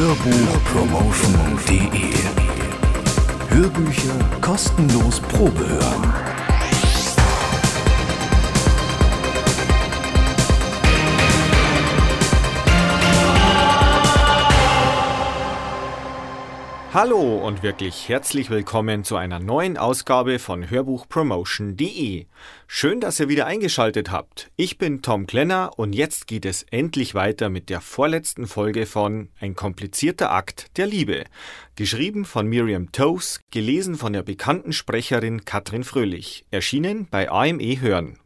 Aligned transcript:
Hörbuchpromotion.de 0.00 1.90
Hörbücher 3.50 4.40
kostenlos 4.40 5.20
Probe 5.20 5.68
hören. 5.68 6.29
Hallo 16.92 17.36
und 17.46 17.62
wirklich 17.62 18.08
herzlich 18.08 18.50
willkommen 18.50 19.04
zu 19.04 19.14
einer 19.14 19.38
neuen 19.38 19.78
Ausgabe 19.78 20.40
von 20.40 20.68
Hörbuchpromotion.de. 20.68 22.26
Schön, 22.66 22.98
dass 23.00 23.20
ihr 23.20 23.28
wieder 23.28 23.46
eingeschaltet 23.46 24.10
habt. 24.10 24.50
Ich 24.56 24.76
bin 24.76 25.00
Tom 25.00 25.28
Klenner 25.28 25.70
und 25.76 25.92
jetzt 25.92 26.26
geht 26.26 26.44
es 26.44 26.64
endlich 26.64 27.14
weiter 27.14 27.48
mit 27.48 27.70
der 27.70 27.80
vorletzten 27.80 28.48
Folge 28.48 28.86
von 28.86 29.28
Ein 29.38 29.54
komplizierter 29.54 30.32
Akt 30.32 30.76
der 30.78 30.88
Liebe. 30.88 31.26
Geschrieben 31.76 32.24
von 32.24 32.48
Miriam 32.48 32.90
Toes, 32.90 33.40
gelesen 33.52 33.94
von 33.94 34.12
der 34.12 34.24
bekannten 34.24 34.72
Sprecherin 34.72 35.44
Katrin 35.44 35.84
Fröhlich, 35.84 36.44
erschienen 36.50 37.06
bei 37.08 37.30
AME 37.30 37.80
Hören. 37.80 38.18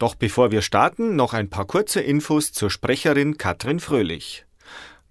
Doch 0.00 0.16
bevor 0.16 0.50
wir 0.50 0.62
starten, 0.62 1.14
noch 1.14 1.34
ein 1.34 1.50
paar 1.50 1.66
kurze 1.66 2.00
Infos 2.00 2.52
zur 2.52 2.70
Sprecherin 2.70 3.38
Katrin 3.38 3.78
Fröhlich. 3.78 4.44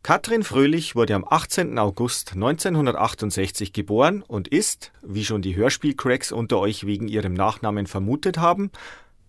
Katrin 0.07 0.45
Fröhlich 0.45 0.95
wurde 0.95 1.15
am 1.15 1.25
18. 1.29 1.77
August 1.77 2.31
1968 2.31 3.73
geboren 3.73 4.23
und 4.25 4.47
ist, 4.47 4.93
wie 5.01 5.25
schon 5.25 5.41
die 5.41 5.57
Hörspielcracks 5.57 6.31
unter 6.31 6.59
euch 6.59 6.85
wegen 6.85 7.09
ihrem 7.09 7.33
Nachnamen 7.33 7.87
vermutet 7.87 8.37
haben, 8.37 8.71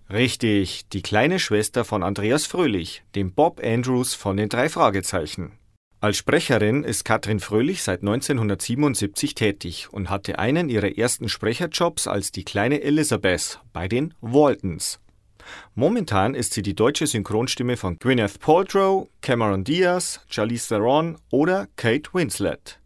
richtig, 0.08 0.88
die 0.90 1.02
kleine 1.02 1.40
Schwester 1.40 1.84
von 1.84 2.04
Andreas 2.04 2.46
Fröhlich, 2.46 3.02
dem 3.16 3.32
Bob 3.32 3.60
Andrews 3.60 4.14
von 4.14 4.36
den 4.36 4.48
drei 4.48 4.68
Fragezeichen. 4.68 5.50
Als 6.00 6.16
Sprecherin 6.18 6.84
ist 6.84 7.04
Katrin 7.04 7.40
Fröhlich 7.40 7.82
seit 7.82 8.02
1977 8.02 9.34
tätig 9.34 9.88
und 9.90 10.10
hatte 10.10 10.38
einen 10.38 10.68
ihrer 10.68 10.96
ersten 10.96 11.28
Sprecherjobs 11.28 12.06
als 12.06 12.30
die 12.30 12.44
kleine 12.44 12.82
Elizabeth 12.82 13.58
bei 13.72 13.88
den 13.88 14.14
Waltons. 14.20 15.00
Momentan 15.74 16.34
ist 16.34 16.54
sie 16.54 16.62
die 16.62 16.74
deutsche 16.74 17.06
Synchronstimme 17.06 17.76
von 17.76 17.98
Gwyneth 17.98 18.40
Paltrow, 18.40 19.08
Cameron 19.20 19.64
Diaz, 19.64 20.20
Charlize 20.28 20.68
Theron 20.68 21.18
oder 21.30 21.68
Kate 21.76 22.10
Winslet. 22.12 22.80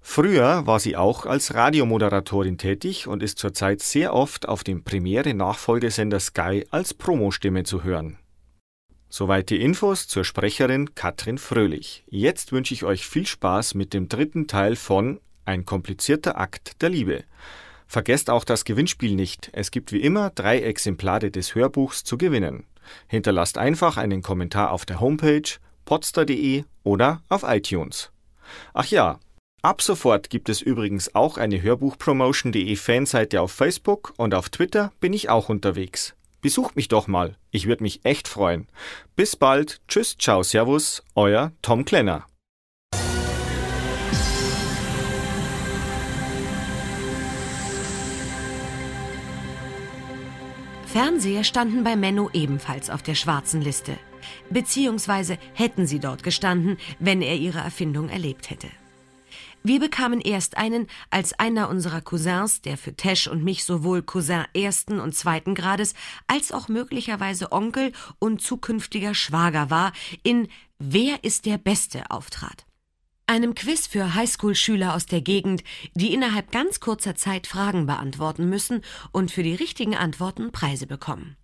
Früher 0.00 0.66
war 0.66 0.80
sie 0.80 0.96
auch 0.96 1.26
als 1.26 1.54
Radiomoderatorin 1.54 2.56
tätig 2.56 3.06
und 3.06 3.22
ist 3.22 3.38
zurzeit 3.38 3.82
sehr 3.82 4.14
oft 4.14 4.48
auf 4.48 4.64
dem 4.64 4.82
Premiere-Nachfolgesender 4.82 6.18
Sky 6.18 6.66
als 6.70 6.94
Promostimme 6.94 7.64
zu 7.64 7.84
hören. 7.84 8.18
Soweit 9.10 9.50
die 9.50 9.60
Infos 9.60 10.06
zur 10.06 10.24
Sprecherin 10.24 10.94
Katrin 10.94 11.38
Fröhlich. 11.38 12.04
Jetzt 12.08 12.52
wünsche 12.52 12.74
ich 12.74 12.84
euch 12.84 13.06
viel 13.06 13.26
Spaß 13.26 13.74
mit 13.74 13.94
dem 13.94 14.08
dritten 14.08 14.46
Teil 14.46 14.76
von 14.76 15.20
Ein 15.44 15.64
komplizierter 15.64 16.38
Akt 16.38 16.82
der 16.82 16.90
Liebe. 16.90 17.24
Vergesst 17.88 18.28
auch 18.28 18.44
das 18.44 18.64
Gewinnspiel 18.64 19.14
nicht. 19.14 19.50
Es 19.54 19.70
gibt 19.70 19.92
wie 19.92 20.02
immer 20.02 20.30
drei 20.30 20.60
Exemplare 20.60 21.30
des 21.30 21.54
Hörbuchs 21.54 22.04
zu 22.04 22.18
gewinnen. 22.18 22.64
Hinterlasst 23.06 23.56
einfach 23.56 23.96
einen 23.96 24.22
Kommentar 24.22 24.72
auf 24.72 24.84
der 24.84 25.00
Homepage 25.00 25.58
potster.de 25.86 26.64
oder 26.84 27.22
auf 27.30 27.44
iTunes. 27.44 28.12
Ach 28.74 28.84
ja, 28.86 29.18
ab 29.62 29.80
sofort 29.80 30.28
gibt 30.28 30.50
es 30.50 30.60
übrigens 30.60 31.14
auch 31.14 31.38
eine 31.38 31.62
Hörbuchpromotion.de 31.62 32.76
Fanseite 32.76 33.40
auf 33.40 33.52
Facebook 33.52 34.12
und 34.18 34.34
auf 34.34 34.50
Twitter 34.50 34.92
bin 35.00 35.14
ich 35.14 35.30
auch 35.30 35.48
unterwegs. 35.48 36.14
Besucht 36.42 36.76
mich 36.76 36.88
doch 36.88 37.06
mal, 37.08 37.36
ich 37.50 37.66
würde 37.66 37.82
mich 37.82 38.04
echt 38.04 38.28
freuen. 38.28 38.68
Bis 39.16 39.34
bald, 39.34 39.80
tschüss, 39.88 40.16
ciao, 40.18 40.42
servus, 40.42 41.02
euer 41.14 41.52
Tom 41.62 41.86
Klenner. 41.86 42.26
Fernseher 50.92 51.44
standen 51.44 51.84
bei 51.84 51.96
Menno 51.96 52.30
ebenfalls 52.32 52.88
auf 52.88 53.02
der 53.02 53.14
schwarzen 53.14 53.60
Liste. 53.60 53.98
Beziehungsweise 54.48 55.36
hätten 55.52 55.86
sie 55.86 56.00
dort 56.00 56.22
gestanden, 56.22 56.78
wenn 56.98 57.20
er 57.20 57.36
ihre 57.36 57.58
Erfindung 57.58 58.08
erlebt 58.08 58.48
hätte. 58.48 58.68
Wir 59.62 59.80
bekamen 59.80 60.22
erst 60.22 60.56
einen, 60.56 60.86
als 61.10 61.38
einer 61.38 61.68
unserer 61.68 62.00
Cousins, 62.00 62.62
der 62.62 62.78
für 62.78 62.94
Tesch 62.94 63.26
und 63.26 63.44
mich 63.44 63.64
sowohl 63.64 64.00
Cousin 64.00 64.46
ersten 64.54 64.98
und 64.98 65.14
zweiten 65.14 65.54
Grades 65.54 65.92
als 66.26 66.52
auch 66.52 66.68
möglicherweise 66.68 67.52
Onkel 67.52 67.92
und 68.18 68.40
zukünftiger 68.40 69.12
Schwager 69.12 69.68
war, 69.68 69.92
in 70.22 70.48
Wer 70.78 71.22
ist 71.22 71.44
der 71.44 71.58
Beste 71.58 72.10
auftrat 72.10 72.67
einem 73.28 73.54
Quiz 73.54 73.86
für 73.86 74.14
Highschool-Schüler 74.14 74.94
aus 74.94 75.06
der 75.06 75.20
Gegend, 75.20 75.62
die 75.94 76.12
innerhalb 76.12 76.50
ganz 76.50 76.80
kurzer 76.80 77.14
Zeit 77.14 77.46
Fragen 77.46 77.86
beantworten 77.86 78.48
müssen 78.48 78.82
und 79.12 79.30
für 79.30 79.42
die 79.42 79.54
richtigen 79.54 79.94
Antworten 79.94 80.50
Preise 80.50 80.86
bekommen. 80.86 81.36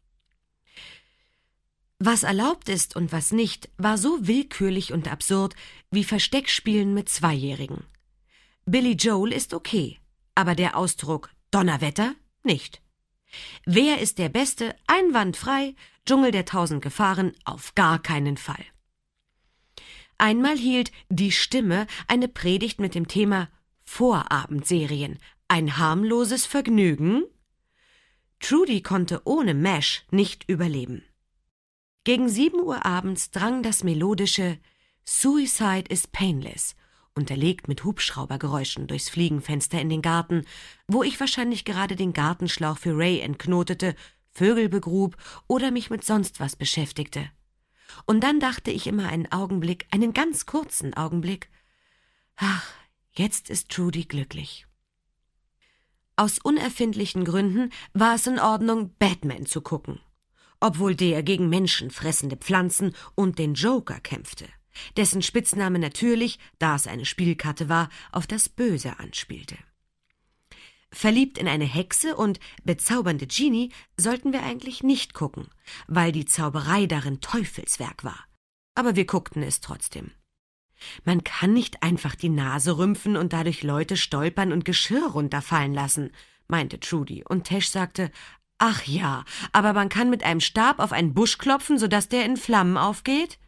Was 1.98 2.22
erlaubt 2.22 2.68
ist 2.68 2.96
und 2.96 3.12
was 3.12 3.32
nicht, 3.32 3.70
war 3.76 3.98
so 3.98 4.26
willkürlich 4.26 4.92
und 4.92 5.10
absurd 5.10 5.54
wie 5.90 6.04
Versteckspielen 6.04 6.92
mit 6.92 7.08
Zweijährigen. 7.08 7.84
Billy 8.66 8.92
Joel 8.92 9.32
ist 9.32 9.54
okay, 9.54 9.98
aber 10.34 10.54
der 10.54 10.76
Ausdruck 10.76 11.30
Donnerwetter 11.50 12.14
nicht. 12.42 12.82
Wer 13.64 14.00
ist 14.00 14.18
der 14.18 14.28
Beste? 14.28 14.74
Einwandfrei, 14.86 15.74
Dschungel 16.06 16.30
der 16.30 16.44
tausend 16.44 16.82
Gefahren 16.82 17.32
auf 17.44 17.74
gar 17.74 18.00
keinen 18.00 18.36
Fall. 18.36 18.64
Einmal 20.18 20.56
hielt 20.56 20.92
die 21.08 21.32
Stimme 21.32 21.86
eine 22.06 22.28
Predigt 22.28 22.80
mit 22.80 22.94
dem 22.94 23.08
Thema 23.08 23.48
Vorabendserien, 23.84 25.18
ein 25.48 25.76
harmloses 25.76 26.46
Vergnügen? 26.46 27.24
Trudy 28.40 28.82
konnte 28.82 29.22
ohne 29.24 29.54
Mash 29.54 30.04
nicht 30.10 30.48
überleben. 30.48 31.02
Gegen 32.04 32.28
sieben 32.28 32.60
Uhr 32.60 32.84
abends 32.84 33.30
drang 33.30 33.62
das 33.62 33.82
melodische 33.82 34.58
Suicide 35.06 35.84
is 35.88 36.06
painless, 36.06 36.74
unterlegt 37.14 37.68
mit 37.68 37.84
Hubschraubergeräuschen 37.84 38.86
durchs 38.86 39.08
Fliegenfenster 39.08 39.80
in 39.80 39.88
den 39.88 40.02
Garten, 40.02 40.44
wo 40.86 41.02
ich 41.02 41.20
wahrscheinlich 41.20 41.64
gerade 41.64 41.96
den 41.96 42.12
Gartenschlauch 42.12 42.78
für 42.78 42.96
Ray 42.96 43.20
entknotete, 43.20 43.94
Vögel 44.32 44.68
begrub 44.68 45.16
oder 45.46 45.70
mich 45.70 45.90
mit 45.90 46.04
sonst 46.04 46.40
was 46.40 46.56
beschäftigte. 46.56 47.30
Und 48.06 48.20
dann 48.22 48.40
dachte 48.40 48.70
ich 48.70 48.86
immer 48.86 49.08
einen 49.08 49.30
Augenblick, 49.30 49.86
einen 49.90 50.12
ganz 50.14 50.46
kurzen 50.46 50.94
Augenblick, 50.94 51.50
ach, 52.36 52.66
jetzt 53.12 53.50
ist 53.50 53.70
Trudy 53.70 54.04
glücklich. 54.04 54.66
Aus 56.16 56.38
unerfindlichen 56.38 57.24
Gründen 57.24 57.70
war 57.92 58.14
es 58.14 58.26
in 58.26 58.38
Ordnung, 58.38 58.94
Batman 58.98 59.46
zu 59.46 59.60
gucken, 59.60 60.00
obwohl 60.60 60.94
der 60.94 61.22
gegen 61.22 61.48
menschenfressende 61.48 62.36
Pflanzen 62.36 62.94
und 63.16 63.38
den 63.38 63.54
Joker 63.54 63.98
kämpfte, 63.98 64.46
dessen 64.96 65.22
Spitzname 65.22 65.80
natürlich, 65.80 66.38
da 66.58 66.76
es 66.76 66.86
eine 66.86 67.04
Spielkarte 67.04 67.68
war, 67.68 67.88
auf 68.12 68.28
das 68.28 68.48
Böse 68.48 68.98
anspielte. 69.00 69.56
Verliebt 70.94 71.38
in 71.38 71.48
eine 71.48 71.64
Hexe 71.64 72.14
und 72.14 72.38
bezaubernde 72.62 73.26
Genie 73.26 73.72
sollten 73.96 74.32
wir 74.32 74.44
eigentlich 74.44 74.84
nicht 74.84 75.12
gucken, 75.12 75.48
weil 75.88 76.12
die 76.12 76.24
Zauberei 76.24 76.86
darin 76.86 77.20
Teufelswerk 77.20 78.04
war. 78.04 78.24
Aber 78.76 78.94
wir 78.94 79.04
guckten 79.04 79.42
es 79.42 79.60
trotzdem. 79.60 80.12
Man 81.04 81.24
kann 81.24 81.52
nicht 81.52 81.82
einfach 81.82 82.14
die 82.14 82.28
Nase 82.28 82.78
rümpfen 82.78 83.16
und 83.16 83.32
dadurch 83.32 83.62
Leute 83.62 83.96
stolpern 83.96 84.52
und 84.52 84.64
Geschirr 84.64 85.08
runterfallen 85.08 85.74
lassen, 85.74 86.10
meinte 86.46 86.78
Trudy, 86.78 87.24
und 87.24 87.44
Tesh 87.44 87.68
sagte, 87.68 88.10
Ach 88.58 88.84
ja, 88.84 89.24
aber 89.52 89.72
man 89.72 89.88
kann 89.88 90.10
mit 90.10 90.22
einem 90.22 90.40
Stab 90.40 90.78
auf 90.78 90.92
einen 90.92 91.12
Busch 91.12 91.38
klopfen, 91.38 91.76
so 91.76 91.88
dass 91.88 92.08
der 92.08 92.24
in 92.24 92.36
Flammen 92.36 92.76
aufgeht? 92.76 93.38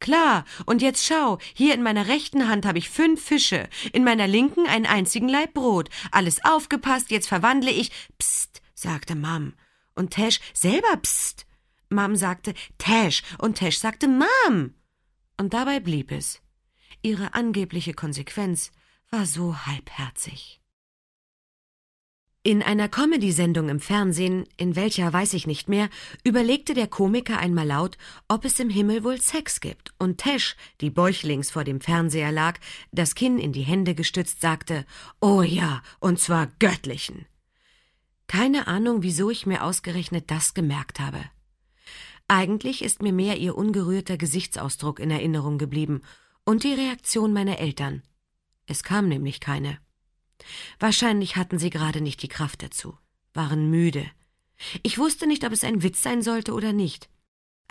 Klar, 0.00 0.44
und 0.64 0.80
jetzt 0.80 1.04
schau, 1.04 1.38
hier 1.54 1.74
in 1.74 1.82
meiner 1.82 2.06
rechten 2.06 2.48
Hand 2.48 2.64
habe 2.66 2.78
ich 2.78 2.88
fünf 2.88 3.22
Fische, 3.22 3.68
in 3.92 4.04
meiner 4.04 4.26
linken 4.26 4.66
einen 4.66 4.86
einzigen 4.86 5.28
Laib 5.28 5.54
Brot. 5.54 5.90
Alles 6.12 6.44
aufgepasst, 6.44 7.10
jetzt 7.10 7.28
verwandle 7.28 7.70
ich. 7.70 7.90
Psst, 8.18 8.62
sagte 8.74 9.16
Mom. 9.16 9.54
Und 9.94 10.12
Tash 10.12 10.40
selber 10.54 10.96
psst. 11.02 11.46
Mom 11.90 12.14
sagte 12.14 12.54
Tash 12.78 13.22
und 13.38 13.58
Tash 13.58 13.78
sagte 13.78 14.06
Mom. 14.06 14.74
Und 15.36 15.54
dabei 15.54 15.80
blieb 15.80 16.12
es. 16.12 16.40
Ihre 17.02 17.34
angebliche 17.34 17.94
Konsequenz 17.94 18.70
war 19.10 19.26
so 19.26 19.56
halbherzig. 19.66 20.60
In 22.48 22.62
einer 22.62 22.88
Comedy-Sendung 22.88 23.68
im 23.68 23.78
Fernsehen, 23.78 24.46
in 24.56 24.74
welcher 24.74 25.12
weiß 25.12 25.34
ich 25.34 25.46
nicht 25.46 25.68
mehr, 25.68 25.90
überlegte 26.24 26.72
der 26.72 26.86
Komiker 26.86 27.38
einmal 27.38 27.66
laut, 27.66 27.98
ob 28.26 28.46
es 28.46 28.58
im 28.58 28.70
Himmel 28.70 29.04
wohl 29.04 29.20
Sex 29.20 29.60
gibt, 29.60 29.92
und 29.98 30.16
Tesh, 30.16 30.56
die 30.80 30.88
bäuchlings 30.88 31.50
vor 31.50 31.64
dem 31.64 31.82
Fernseher 31.82 32.32
lag, 32.32 32.58
das 32.90 33.14
Kinn 33.14 33.38
in 33.38 33.52
die 33.52 33.64
Hände 33.64 33.94
gestützt, 33.94 34.40
sagte, 34.40 34.86
Oh 35.20 35.42
ja, 35.42 35.82
und 36.00 36.20
zwar 36.20 36.46
göttlichen. 36.58 37.26
Keine 38.28 38.66
Ahnung, 38.66 39.02
wieso 39.02 39.28
ich 39.28 39.44
mir 39.44 39.62
ausgerechnet 39.62 40.30
das 40.30 40.54
gemerkt 40.54 41.00
habe. 41.00 41.22
Eigentlich 42.28 42.80
ist 42.80 43.02
mir 43.02 43.12
mehr 43.12 43.36
ihr 43.36 43.58
ungerührter 43.58 44.16
Gesichtsausdruck 44.16 45.00
in 45.00 45.10
Erinnerung 45.10 45.58
geblieben, 45.58 46.00
Und 46.46 46.64
die 46.64 46.72
Reaktion 46.72 47.34
meiner 47.34 47.58
Eltern. 47.58 48.02
Es 48.64 48.82
kam 48.82 49.06
nämlich 49.06 49.38
keine. 49.38 49.80
Wahrscheinlich 50.78 51.36
hatten 51.36 51.58
sie 51.58 51.70
gerade 51.70 52.00
nicht 52.00 52.22
die 52.22 52.28
Kraft 52.28 52.62
dazu, 52.62 52.96
waren 53.34 53.70
müde. 53.70 54.06
Ich 54.82 54.98
wusste 54.98 55.26
nicht, 55.26 55.44
ob 55.44 55.52
es 55.52 55.64
ein 55.64 55.82
Witz 55.82 56.02
sein 56.02 56.22
sollte 56.22 56.52
oder 56.52 56.72
nicht. 56.72 57.08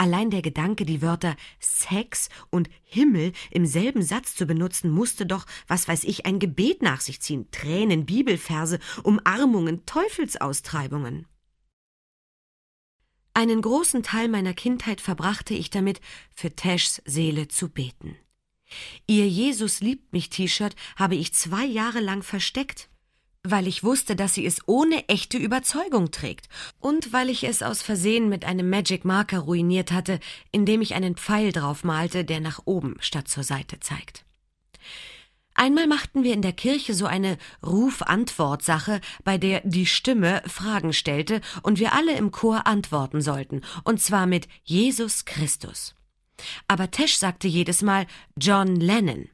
Allein 0.00 0.30
der 0.30 0.42
Gedanke, 0.42 0.84
die 0.84 1.02
Wörter 1.02 1.34
Sex 1.58 2.28
und 2.50 2.70
Himmel 2.84 3.32
im 3.50 3.66
selben 3.66 4.02
Satz 4.02 4.36
zu 4.36 4.46
benutzen, 4.46 4.90
musste 4.90 5.26
doch, 5.26 5.44
was 5.66 5.88
weiß 5.88 6.04
ich, 6.04 6.24
ein 6.24 6.38
Gebet 6.38 6.82
nach 6.82 7.00
sich 7.00 7.20
ziehen, 7.20 7.50
Tränen, 7.50 8.06
Bibelverse, 8.06 8.78
Umarmungen, 9.02 9.84
Teufelsaustreibungen. 9.86 11.26
Einen 13.34 13.60
großen 13.60 14.04
Teil 14.04 14.28
meiner 14.28 14.54
Kindheit 14.54 15.00
verbrachte 15.00 15.54
ich 15.54 15.70
damit, 15.70 16.00
für 16.32 16.54
Tashs 16.54 17.02
Seele 17.04 17.48
zu 17.48 17.68
beten. 17.68 18.16
Ihr 19.06 19.26
Jesus 19.28 19.80
liebt 19.80 20.12
mich 20.12 20.30
T-Shirt 20.30 20.74
habe 20.96 21.14
ich 21.14 21.34
zwei 21.34 21.64
Jahre 21.64 22.00
lang 22.00 22.22
versteckt 22.22 22.88
weil 23.50 23.66
ich 23.66 23.84
wusste, 23.84 24.16
dass 24.16 24.34
sie 24.34 24.46
es 24.46 24.66
ohne 24.66 25.08
echte 25.08 25.38
Überzeugung 25.38 26.10
trägt 26.10 26.48
und 26.80 27.12
weil 27.12 27.30
ich 27.30 27.44
es 27.44 27.62
aus 27.62 27.82
Versehen 27.82 28.28
mit 28.28 28.44
einem 28.44 28.68
Magic 28.68 29.04
Marker 29.04 29.40
ruiniert 29.40 29.92
hatte, 29.92 30.20
indem 30.50 30.82
ich 30.82 30.94
einen 30.94 31.16
Pfeil 31.16 31.52
drauf 31.52 31.84
malte, 31.84 32.24
der 32.24 32.40
nach 32.40 32.60
oben 32.64 32.96
statt 33.00 33.28
zur 33.28 33.44
Seite 33.44 33.80
zeigt. 33.80 34.24
Einmal 35.54 35.88
machten 35.88 36.22
wir 36.22 36.34
in 36.34 36.42
der 36.42 36.52
Kirche 36.52 36.94
so 36.94 37.06
eine 37.06 37.36
Ruf-Antwort-Sache, 37.66 39.00
bei 39.24 39.38
der 39.38 39.60
die 39.64 39.86
Stimme 39.86 40.40
Fragen 40.46 40.92
stellte 40.92 41.40
und 41.62 41.80
wir 41.80 41.94
alle 41.94 42.16
im 42.16 42.30
Chor 42.30 42.66
antworten 42.68 43.20
sollten, 43.20 43.62
und 43.82 44.00
zwar 44.00 44.26
mit 44.26 44.46
Jesus 44.62 45.24
Christus. 45.24 45.97
Aber 46.66 46.90
Tesh 46.90 47.16
sagte 47.16 47.48
jedes 47.48 47.82
Mal 47.82 48.06
John 48.36 48.76
Lennon. 48.76 49.28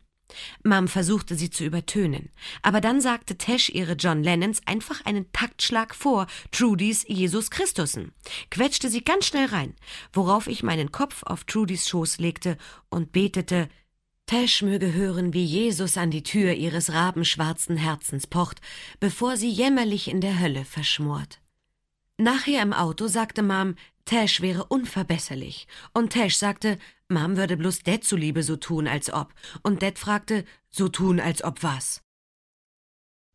Mom 0.64 0.88
versuchte 0.88 1.36
sie 1.36 1.50
zu 1.50 1.64
übertönen, 1.64 2.30
aber 2.62 2.80
dann 2.80 3.00
sagte 3.00 3.36
Tesh 3.36 3.68
ihre 3.70 3.92
John 3.92 4.22
Lennons 4.22 4.62
einfach 4.66 5.04
einen 5.04 5.30
Taktschlag 5.32 5.94
vor 5.94 6.26
Trudys 6.50 7.04
Jesus 7.06 7.50
Christusen, 7.50 8.12
quetschte 8.50 8.88
sie 8.88 9.04
ganz 9.04 9.26
schnell 9.26 9.46
rein, 9.46 9.74
worauf 10.12 10.46
ich 10.46 10.62
meinen 10.62 10.92
Kopf 10.92 11.22
auf 11.24 11.44
Trudys 11.44 11.88
Schoß 11.88 12.18
legte 12.18 12.56
und 12.90 13.12
betete, 13.12 13.68
Tesh 14.26 14.62
möge 14.62 14.94
hören, 14.94 15.34
wie 15.34 15.44
Jesus 15.44 15.98
an 15.98 16.10
die 16.10 16.22
Tür 16.22 16.54
ihres 16.54 16.92
rabenschwarzen 16.92 17.76
Herzens 17.76 18.26
pocht, 18.26 18.62
bevor 18.98 19.36
sie 19.36 19.50
jämmerlich 19.50 20.08
in 20.08 20.22
der 20.22 20.40
Hölle 20.40 20.64
verschmort. 20.64 21.40
Nachher 22.16 22.62
im 22.62 22.72
Auto 22.72 23.08
sagte 23.08 23.42
Mom, 23.42 23.74
Tash 24.04 24.40
wäre 24.40 24.64
unverbesserlich. 24.66 25.66
Und 25.92 26.12
Tash 26.12 26.36
sagte, 26.36 26.78
Mom 27.08 27.36
würde 27.36 27.56
bloß 27.56 27.80
Dad 27.80 28.04
zuliebe 28.04 28.42
so 28.42 28.56
tun, 28.56 28.86
als 28.86 29.12
ob. 29.12 29.34
Und 29.62 29.82
Dad 29.82 29.98
fragte, 29.98 30.44
so 30.70 30.88
tun, 30.88 31.20
als 31.20 31.42
ob 31.42 31.62
was? 31.62 32.02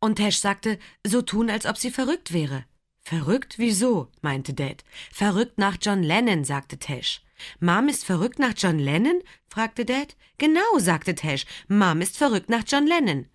Und 0.00 0.16
Tash 0.16 0.38
sagte, 0.38 0.78
so 1.06 1.20
tun, 1.20 1.50
als 1.50 1.66
ob 1.66 1.76
sie 1.76 1.90
verrückt 1.90 2.32
wäre. 2.32 2.64
Verrückt? 3.00 3.58
Wieso? 3.58 4.08
meinte 4.22 4.54
Dad. 4.54 4.84
Verrückt 5.12 5.58
nach 5.58 5.76
John 5.80 6.02
Lennon, 6.02 6.44
sagte 6.44 6.78
Tash. 6.78 7.22
Mom 7.58 7.88
ist 7.88 8.04
verrückt 8.04 8.38
nach 8.38 8.54
John 8.56 8.78
Lennon? 8.78 9.20
fragte 9.48 9.84
Dad. 9.84 10.16
Genau, 10.38 10.78
sagte 10.78 11.14
Tash. 11.14 11.44
Mom 11.68 12.00
ist 12.00 12.16
verrückt 12.16 12.48
nach 12.48 12.64
John 12.66 12.86
Lennon. 12.86 13.26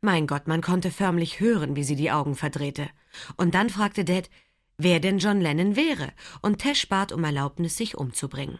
Mein 0.00 0.26
Gott, 0.26 0.46
man 0.46 0.62
konnte 0.62 0.90
förmlich 0.90 1.40
hören, 1.40 1.76
wie 1.76 1.84
sie 1.84 1.96
die 1.96 2.10
Augen 2.10 2.34
verdrehte. 2.34 2.88
Und 3.36 3.54
dann 3.54 3.70
fragte 3.70 4.04
Dad, 4.04 4.28
wer 4.82 5.00
denn 5.00 5.18
John 5.18 5.40
Lennon 5.40 5.76
wäre, 5.76 6.12
und 6.40 6.58
Tesh 6.58 6.88
bat 6.88 7.12
um 7.12 7.24
Erlaubnis, 7.24 7.76
sich 7.76 7.96
umzubringen. 7.96 8.58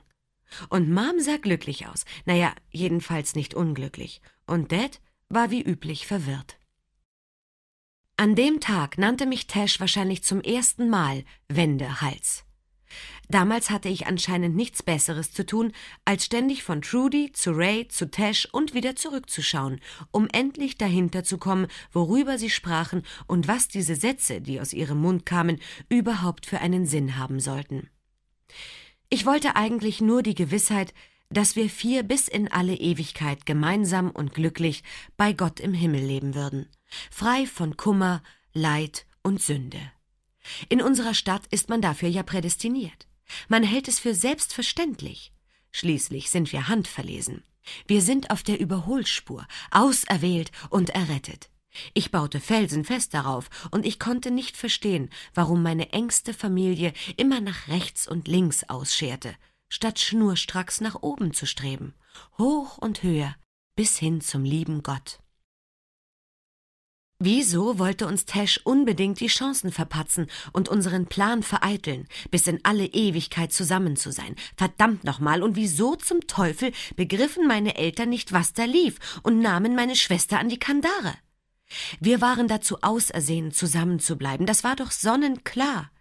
Und 0.69 0.91
Mom 0.91 1.19
sah 1.19 1.37
glücklich 1.37 1.87
aus, 1.87 2.05
naja, 2.25 2.55
jedenfalls 2.71 3.35
nicht 3.35 3.55
unglücklich, 3.55 4.21
und 4.47 4.73
Dad 4.73 5.01
war 5.29 5.51
wie 5.51 5.63
üblich 5.63 6.07
verwirrt. 6.07 6.59
An 8.17 8.35
dem 8.35 8.61
Tag 8.61 8.99
nannte 8.99 9.27
mich 9.27 9.47
Tesh 9.47 9.81
wahrscheinlich 9.81 10.23
zum 10.23 10.43
ersten 10.43 10.89
Mal 10.91 11.25
Wendehals. 11.49 12.45
Damals 13.33 13.71
hatte 13.71 13.89
ich 13.89 14.07
anscheinend 14.07 14.55
nichts 14.57 14.83
Besseres 14.83 15.33
zu 15.33 15.47
tun, 15.47 15.73
als 16.05 16.27
ständig 16.27 16.63
von 16.63 16.83
Trudy 16.83 17.33
zu 17.33 17.53
Ray 17.53 17.89
zu 17.89 18.11
Tash 18.11 18.47
und 18.53 18.75
wieder 18.75 18.95
zurückzuschauen, 18.95 19.81
um 20.11 20.29
endlich 20.31 20.77
dahinter 20.77 21.25
zu 21.25 21.39
kommen, 21.39 21.67
worüber 21.93 22.37
sie 22.37 22.51
sprachen 22.51 23.03
und 23.27 23.49
was 23.49 23.69
diese 23.69 23.95
Sätze, 23.95 24.43
die 24.43 24.61
aus 24.61 24.75
ihrem 24.75 25.01
Mund 25.01 25.25
kamen, 25.25 25.61
überhaupt 25.89 26.45
für 26.45 26.61
einen 26.61 26.85
Sinn 26.85 27.17
haben 27.17 27.41
sollten. 27.41 27.89
Ich 29.09 29.25
wollte 29.25 29.57
eigentlich 29.57 30.03
nur 30.03 30.23
die 30.23 30.35
Gewissheit, 30.35 30.93
dass 31.31 31.57
wir 31.57 31.71
vier 31.71 32.03
bis 32.03 32.29
in 32.29 32.53
alle 32.53 32.75
Ewigkeit 32.75 33.47
gemeinsam 33.47 34.11
und 34.11 34.35
glücklich 34.35 34.83
bei 35.17 35.33
Gott 35.33 35.59
im 35.59 35.73
Himmel 35.73 36.05
leben 36.05 36.35
würden, 36.35 36.69
frei 37.11 37.47
von 37.47 37.79
Kummer, 37.79 38.23
Leid 38.53 39.07
und 39.23 39.41
Sünde. 39.41 39.81
In 40.69 40.83
unserer 40.83 41.15
Stadt 41.15 41.47
ist 41.51 41.71
man 41.71 41.81
dafür 41.81 42.11
ja 42.11 42.23
prädestiniert. 42.23 43.07
Man 43.49 43.63
hält 43.63 43.89
es 43.89 43.99
für 43.99 44.15
selbstverständlich. 44.15 45.33
Schließlich 45.71 46.31
sind 46.31 46.53
wir 46.53 46.69
handverlesen. 46.69 47.43
Wir 47.87 48.03
sind 48.03 48.31
auf 48.31 48.43
der 48.43 48.61
Überholspur, 48.61 49.47
auserwählt 49.71 50.51
und 50.71 50.91
errettet. 50.91 51.49
Ich 51.95 52.11
baute 52.11 52.41
felsenfest 52.41 53.15
darauf, 53.15 53.49
und 53.71 53.87
ich 53.87 53.99
konnte 53.99 54.31
nicht 54.31 54.57
verstehen, 54.57 55.09
warum 55.33 55.63
meine 55.63 55.91
engste 55.93 56.35
Familie 56.35 56.93
immer 57.17 57.41
nach 57.41 57.69
rechts 57.69 58.07
und 58.07 58.29
links 58.29 58.65
ausscherte, 58.65 59.35
statt 59.69 59.99
schnurstracks 59.99 60.81
nach 60.83 60.97
oben 61.03 61.33
zu 61.33 61.47
streben, 61.47 61.95
hoch 62.37 62.77
und 62.77 63.03
höher, 63.03 63.35
bis 63.75 63.99
hin 63.99 64.21
zum 64.21 64.45
lieben 64.45 64.83
Gott. 64.83 65.22
Wieso 67.25 67.79
wollte 67.79 68.09
uns 68.09 68.27
Tash 68.27 68.61
unbedingt 68.65 69.21
die 69.21 69.29
Chancen 69.29 69.71
verpatzen 69.71 70.27
und 70.53 70.69
unseren 70.69 71.07
Plan 71.07 71.45
vereiteln, 71.45 72.09
bis 72.33 72.49
in 72.49 72.59
alle 72.65 72.87
Ewigkeit 72.87 73.53
zusammen 73.53 73.95
zu 73.95 74.11
sein? 74.11 74.35
Verdammt 74.57 75.05
nochmal, 75.05 75.45
und 75.45 75.55
wieso 75.55 75.95
zum 75.95 76.27
Teufel 76.27 76.73
begriffen 76.97 77.47
meine 77.47 77.77
Eltern 77.77 78.09
nicht, 78.09 78.33
was 78.33 78.55
da 78.55 78.65
lief 78.65 78.99
und 79.23 79.39
nahmen 79.39 79.77
meine 79.77 79.95
Schwester 79.95 80.41
an 80.41 80.49
die 80.49 80.59
Kandare? 80.59 81.15
Wir 82.01 82.21
waren 82.21 82.49
dazu 82.49 82.79
ausersehen, 82.83 83.53
zusammenzubleiben, 83.53 84.45
das 84.45 84.65
war 84.65 84.75
doch 84.75 84.91
sonnenklar. 84.91 85.93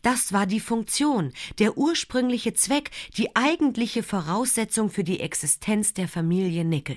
Das 0.00 0.32
war 0.32 0.46
die 0.46 0.60
Funktion, 0.60 1.34
der 1.58 1.76
ursprüngliche 1.76 2.54
Zweck, 2.54 2.90
die 3.18 3.36
eigentliche 3.36 4.02
Voraussetzung 4.02 4.88
für 4.88 5.04
die 5.04 5.20
Existenz 5.20 5.92
der 5.92 6.08
Familie 6.08 6.64
Nickel. 6.64 6.96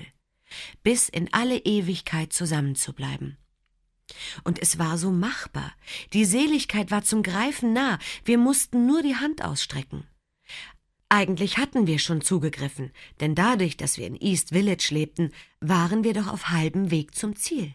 Bis 0.82 1.10
in 1.10 1.30
alle 1.34 1.58
Ewigkeit 1.58 2.32
zusammenzubleiben. 2.32 3.36
Und 4.44 4.60
es 4.60 4.78
war 4.78 4.98
so 4.98 5.10
machbar. 5.10 5.72
Die 6.12 6.24
Seligkeit 6.24 6.90
war 6.90 7.02
zum 7.04 7.22
Greifen 7.22 7.72
nah. 7.72 7.98
Wir 8.24 8.38
mussten 8.38 8.86
nur 8.86 9.02
die 9.02 9.16
Hand 9.16 9.42
ausstrecken. 9.42 10.06
Eigentlich 11.08 11.58
hatten 11.58 11.86
wir 11.86 11.98
schon 11.98 12.22
zugegriffen, 12.22 12.90
denn 13.20 13.34
dadurch, 13.34 13.76
dass 13.76 13.98
wir 13.98 14.06
in 14.06 14.20
East 14.20 14.50
Village 14.50 14.88
lebten, 14.90 15.32
waren 15.60 16.02
wir 16.02 16.12
doch 16.12 16.26
auf 16.26 16.48
halbem 16.48 16.90
Weg 16.90 17.14
zum 17.14 17.36
Ziel. 17.36 17.74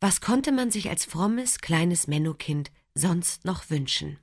Was 0.00 0.20
konnte 0.20 0.52
man 0.52 0.70
sich 0.70 0.88
als 0.88 1.04
frommes, 1.04 1.58
kleines 1.58 2.06
Mennokind 2.06 2.70
sonst 2.94 3.44
noch 3.44 3.70
wünschen? 3.70 4.18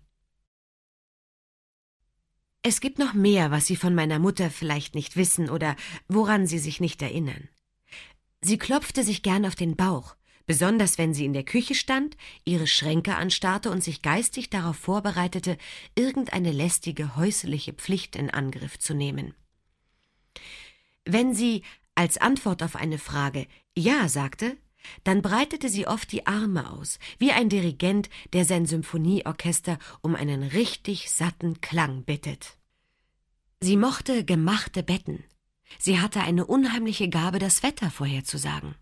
Es 2.61 2.79
gibt 2.79 2.97
noch 2.97 3.13
mehr, 3.13 3.51
was 3.51 3.67
Sie 3.67 3.75
von 3.75 3.93
meiner 3.93 4.17
Mutter 4.17 4.49
vielleicht 4.49 4.95
nicht 4.95 5.17
wissen 5.17 5.49
oder 5.49 5.75
woran 6.07 6.47
Sie 6.47 6.57
sich 6.57 6.79
nicht 6.79 7.01
erinnern. 7.01 7.49
Sie 8.41 8.57
klopfte 8.57 9.03
sich 9.03 9.23
gern 9.23 9.45
auf 9.45 9.55
den 9.55 9.75
Bauch, 9.75 10.15
besonders 10.45 10.97
wenn 10.97 11.13
sie 11.13 11.25
in 11.25 11.33
der 11.33 11.43
Küche 11.43 11.75
stand, 11.75 12.17
ihre 12.43 12.67
Schränke 12.67 13.15
anstarrte 13.15 13.71
und 13.71 13.83
sich 13.83 14.01
geistig 14.01 14.49
darauf 14.49 14.77
vorbereitete, 14.77 15.57
irgendeine 15.95 16.51
lästige 16.51 17.15
häusliche 17.15 17.73
Pflicht 17.73 18.15
in 18.15 18.29
Angriff 18.29 18.79
zu 18.79 18.93
nehmen. 18.93 19.33
Wenn 21.05 21.33
sie 21.33 21.63
als 21.93 22.17
Antwort 22.17 22.63
auf 22.63 22.75
eine 22.75 22.97
Frage 22.97 23.47
Ja 23.75 24.09
sagte, 24.09 24.57
dann 25.03 25.21
breitete 25.21 25.69
sie 25.69 25.87
oft 25.87 26.11
die 26.11 26.27
Arme 26.27 26.69
aus, 26.71 26.99
wie 27.17 27.31
ein 27.31 27.49
Dirigent, 27.49 28.09
der 28.33 28.45
sein 28.45 28.65
Symphonieorchester 28.65 29.79
um 30.01 30.15
einen 30.15 30.43
richtig 30.43 31.09
satten 31.11 31.61
Klang 31.61 32.03
bittet. 32.03 32.57
Sie 33.59 33.77
mochte 33.77 34.25
gemachte 34.25 34.83
Betten. 34.83 35.23
Sie 35.79 35.99
hatte 35.99 36.21
eine 36.21 36.45
unheimliche 36.45 37.09
Gabe, 37.09 37.39
das 37.39 37.63
Wetter 37.63 37.89
vorherzusagen. 37.89 38.75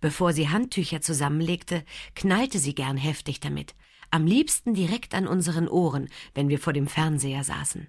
Bevor 0.00 0.32
sie 0.32 0.48
Handtücher 0.48 1.00
zusammenlegte, 1.00 1.84
knallte 2.14 2.58
sie 2.58 2.74
gern 2.74 2.96
heftig 2.96 3.40
damit, 3.40 3.74
am 4.10 4.26
liebsten 4.26 4.74
direkt 4.74 5.14
an 5.14 5.26
unseren 5.26 5.68
Ohren, 5.68 6.08
wenn 6.34 6.48
wir 6.48 6.58
vor 6.58 6.72
dem 6.72 6.86
Fernseher 6.86 7.44
saßen. 7.44 7.88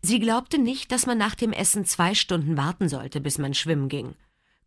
Sie 0.00 0.18
glaubte 0.18 0.58
nicht, 0.58 0.90
dass 0.90 1.06
man 1.06 1.18
nach 1.18 1.34
dem 1.34 1.52
Essen 1.52 1.84
zwei 1.84 2.14
Stunden 2.14 2.56
warten 2.56 2.88
sollte, 2.88 3.20
bis 3.20 3.38
man 3.38 3.54
schwimmen 3.54 3.88
ging. 3.88 4.14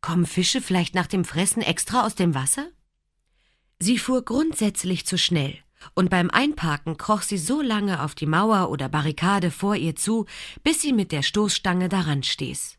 Kommen 0.02 0.26
Fische 0.26 0.62
vielleicht 0.62 0.96
nach 0.96 1.08
dem 1.08 1.26
Fressen 1.26 1.62
extra 1.62 2.06
aus 2.06 2.16
dem 2.16 2.34
Wasser? 2.36 2.70
Sie 3.80 3.98
fuhr 3.98 4.24
grundsätzlich 4.24 5.06
zu 5.06 5.18
schnell, 5.18 5.58
und 5.94 6.10
beim 6.10 6.30
Einparken 6.30 6.98
kroch 6.98 7.22
sie 7.22 7.38
so 7.38 7.62
lange 7.62 8.02
auf 8.02 8.16
die 8.16 8.26
Mauer 8.26 8.70
oder 8.70 8.88
Barrikade 8.88 9.52
vor 9.52 9.76
ihr 9.76 9.96
zu, 9.96 10.26
bis 10.64 10.82
sie 10.82 10.94
mit 10.94 11.12
der 11.12 11.24
Stoßstange 11.24 11.90
daran 11.90 12.24
stieß. 12.24 12.78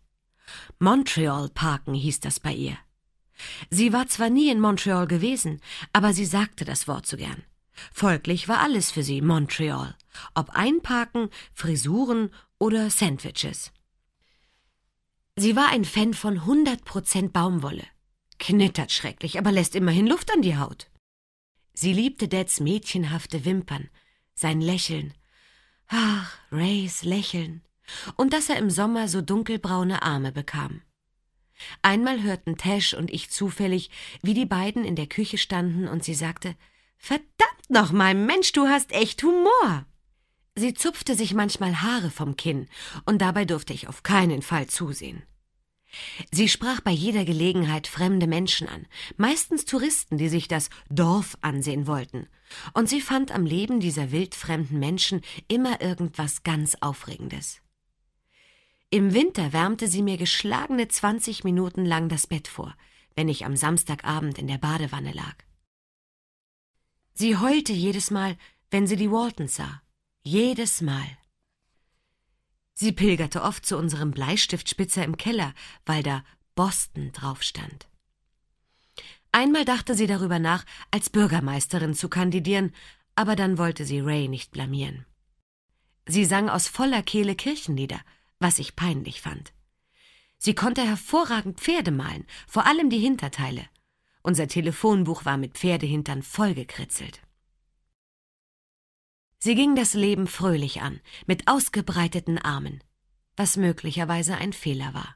Montreal 0.79 1.51
Parken 1.51 1.95
hieß 1.95 2.21
das 2.21 2.41
bei 2.41 2.55
ihr. 2.55 2.79
Sie 3.71 3.93
war 3.93 4.07
zwar 4.07 4.31
nie 4.31 4.51
in 4.51 4.61
Montreal 4.61 5.07
gewesen, 5.07 5.61
aber 5.93 6.13
sie 6.13 6.25
sagte 6.25 6.65
das 6.65 6.89
Wort 6.89 7.07
so 7.07 7.17
gern. 7.17 7.43
Folglich 7.93 8.49
war 8.49 8.61
alles 8.61 8.91
für 8.91 9.03
sie 9.03 9.21
Montreal, 9.21 9.95
ob 10.35 10.51
Einparken, 10.51 11.29
Frisuren 11.53 12.31
oder 12.59 12.91
Sandwiches. 12.91 13.73
Sie 15.37 15.55
war 15.55 15.69
ein 15.69 15.85
Fan 15.85 16.15
von 16.15 16.41
100% 16.41 17.31
Baumwolle. 17.31 17.85
Knittert 18.39 18.93
schrecklich, 18.93 19.39
aber 19.39 19.53
lässt 19.53 19.75
immerhin 19.75 20.07
Luft 20.07 20.33
an 20.33 20.43
die 20.43 20.57
Haut. 20.57 20.91
Sie 21.75 21.93
liebte 21.93 22.29
Dads 22.29 22.61
mädchenhafte 22.61 23.45
Wimpern, 23.45 23.91
sein 24.35 24.63
Lächeln. 24.63 25.13
Ach, 25.89 26.33
Rays 26.51 27.03
Lächeln. 27.03 27.63
Und 28.17 28.33
dass 28.33 28.49
er 28.49 28.57
im 28.57 28.71
Sommer 28.71 29.09
so 29.09 29.21
dunkelbraune 29.21 30.03
Arme 30.03 30.33
bekam. 30.33 30.81
Einmal 31.83 32.23
hörten 32.23 32.57
Tash 32.57 32.95
und 32.95 33.11
ich 33.11 33.31
zufällig, 33.31 33.91
wie 34.23 34.35
die 34.35 34.47
beiden 34.47 34.85
in 34.85 34.97
der 34.97 35.07
Küche 35.07 35.39
standen 35.39 35.89
und 35.89 36.05
sie 36.05 36.15
sagte, 36.15 36.55
Verdammt 36.99 37.69
nochmal, 37.69 38.15
Mensch, 38.15 38.53
du 38.53 38.67
hast 38.67 38.93
echt 38.93 39.23
Humor. 39.23 39.87
Sie 40.55 40.75
zupfte 40.75 41.15
sich 41.15 41.35
manchmal 41.35 41.83
Haare 41.83 42.11
vom 42.11 42.37
Kinn, 42.37 42.69
und 43.05 43.21
dabei 43.21 43.45
durfte 43.45 43.75
ich 43.75 43.89
auf 43.89 44.03
keinen 44.03 44.43
Fall 44.43 44.67
zusehen. 44.67 45.23
Sie 46.31 46.49
sprach 46.49 46.81
bei 46.81 46.91
jeder 46.91 47.25
Gelegenheit 47.25 47.87
fremde 47.87 48.27
Menschen 48.27 48.69
an, 48.69 48.87
meistens 49.17 49.65
Touristen, 49.65 50.19
die 50.19 50.29
sich 50.29 50.49
das 50.49 50.71
Dorf 50.91 51.37
ansehen 51.43 51.87
wollten, 51.87 52.27
und 52.75 52.89
sie 52.89 53.01
fand 53.01 53.33
am 53.33 53.47
Leben 53.47 53.81
dieser 53.81 54.13
wildfremden 54.13 54.79
Menschen 54.79 55.23
immer 55.49 55.81
irgendwas 55.81 56.43
ganz 56.43 56.77
Aufregendes. 56.81 57.61
Im 58.91 59.15
Winter 59.15 59.53
wärmte 59.53 59.89
sie 59.89 60.03
mir 60.03 60.17
geschlagene 60.17 60.89
zwanzig 60.89 61.45
Minuten 61.45 61.85
lang 61.85 62.09
das 62.09 62.27
Bett 62.27 62.47
vor, 62.47 62.77
wenn 63.15 63.29
ich 63.29 63.45
am 63.45 63.57
Samstagabend 63.57 64.39
in 64.39 64.47
der 64.47 64.59
Badewanne 64.59 65.13
lag. 65.13 65.35
Sie 67.15 67.37
heulte 67.37 67.73
jedes 67.73 68.11
Mal, 68.11 68.37
wenn 68.71 68.87
sie 68.87 68.97
die 68.97 69.11
Waltons 69.11 69.57
sah. 69.57 69.83
Jedes 70.23 70.81
Mal. 70.83 71.07
Sie 72.75 72.93
pilgerte 72.93 73.43
oft 73.43 73.65
zu 73.65 73.79
unserem 73.79 74.11
Bleistiftspitzer 74.11 75.03
im 75.03 75.17
Keller, 75.17 75.55
weil 75.87 76.03
da 76.03 76.25
Boston 76.55 77.11
drauf 77.13 77.43
stand. 77.43 77.89
Einmal 79.33 79.65
dachte 79.65 79.95
sie 79.95 80.07
darüber 80.07 80.39
nach, 80.39 80.65
als 80.91 81.11
Bürgermeisterin 81.11 81.95
zu 81.95 82.09
kandidieren, 82.09 82.75
aber 83.15 83.35
dann 83.35 83.59
wollte 83.59 83.85
sie 83.85 84.01
Ray 84.01 84.29
nicht 84.29 84.51
blamieren. 84.51 85.07
Sie 86.07 86.25
sang 86.25 86.49
aus 86.49 86.69
voller 86.69 87.03
Kehle 87.03 87.35
Kirchenlieder, 87.35 88.01
was 88.39 88.59
ich 88.59 88.77
peinlich 88.77 89.21
fand. 89.21 89.53
Sie 90.39 90.55
konnte 90.55 90.87
hervorragend 90.87 91.61
Pferde 91.61 91.91
malen, 91.91 92.27
vor 92.47 92.67
allem 92.67 92.91
die 92.91 92.99
Hinterteile. 92.99 93.67
Unser 94.23 94.49
Telefonbuch 94.49 95.25
war 95.25 95.37
mit 95.37 95.57
Pferdehintern 95.57 96.23
vollgekritzelt. 96.23 97.23
Sie 99.39 99.55
ging 99.55 99.77
das 99.77 99.95
Leben 99.95 100.27
fröhlich 100.27 100.83
an, 100.83 101.01
mit 101.27 101.47
ausgebreiteten 101.47 102.39
Armen, 102.39 102.83
was 103.37 103.57
möglicherweise 103.57 104.37
ein 104.37 104.53
Fehler 104.53 104.95
war. 104.95 105.15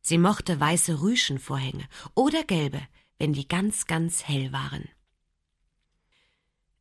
Sie 0.00 0.18
mochte 0.18 0.58
weiße 0.58 1.00
Rüschenvorhänge 1.00 1.88
oder 2.14 2.42
gelbe, 2.44 2.80
wenn 3.18 3.32
die 3.32 3.46
ganz, 3.46 3.86
ganz 3.86 4.24
hell 4.24 4.52
waren. 4.52 4.88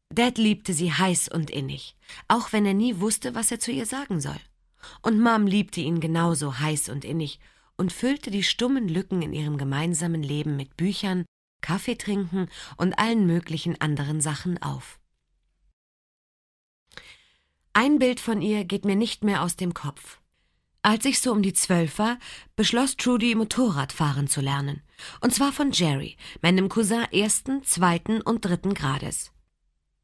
Dad 0.09 0.37
liebte 0.37 0.73
sie 0.73 0.91
heiß 0.91 1.29
und 1.29 1.49
innig, 1.49 1.95
auch 2.27 2.51
wenn 2.51 2.65
er 2.65 2.73
nie 2.73 2.99
wusste, 2.99 3.35
was 3.35 3.51
er 3.51 3.59
zu 3.59 3.71
ihr 3.71 3.85
sagen 3.85 4.19
soll. 4.19 4.39
Und 5.01 5.19
Mom 5.19 5.47
liebte 5.47 5.81
ihn 5.81 5.99
genauso 5.99 6.59
heiß 6.59 6.89
und 6.89 7.05
innig 7.05 7.39
und 7.77 7.91
füllte 7.93 8.31
die 8.31 8.43
stummen 8.43 8.87
Lücken 8.87 9.21
in 9.21 9.33
ihrem 9.33 9.57
gemeinsamen 9.57 10.23
Leben 10.23 10.55
mit 10.55 10.77
Büchern, 10.77 11.25
Kaffee 11.61 11.95
trinken 11.95 12.47
und 12.77 12.97
allen 12.97 13.25
möglichen 13.25 13.79
anderen 13.79 14.21
Sachen 14.21 14.61
auf. 14.61 14.99
Ein 17.73 17.99
Bild 17.99 18.19
von 18.19 18.41
ihr 18.41 18.65
geht 18.65 18.85
mir 18.85 18.95
nicht 18.95 19.23
mehr 19.23 19.41
aus 19.41 19.55
dem 19.55 19.73
Kopf. 19.73 20.19
Als 20.83 21.05
ich 21.05 21.21
so 21.21 21.31
um 21.31 21.43
die 21.43 21.53
zwölf 21.53 21.99
war, 21.99 22.17
beschloss 22.55 22.97
Trudy, 22.97 23.35
Motorrad 23.35 23.93
fahren 23.93 24.27
zu 24.27 24.41
lernen. 24.41 24.81
Und 25.21 25.33
zwar 25.33 25.51
von 25.51 25.71
Jerry, 25.71 26.17
meinem 26.41 26.69
Cousin 26.69 27.05
ersten, 27.11 27.63
zweiten 27.63 28.19
und 28.21 28.43
dritten 28.43 28.73
Grades. 28.73 29.31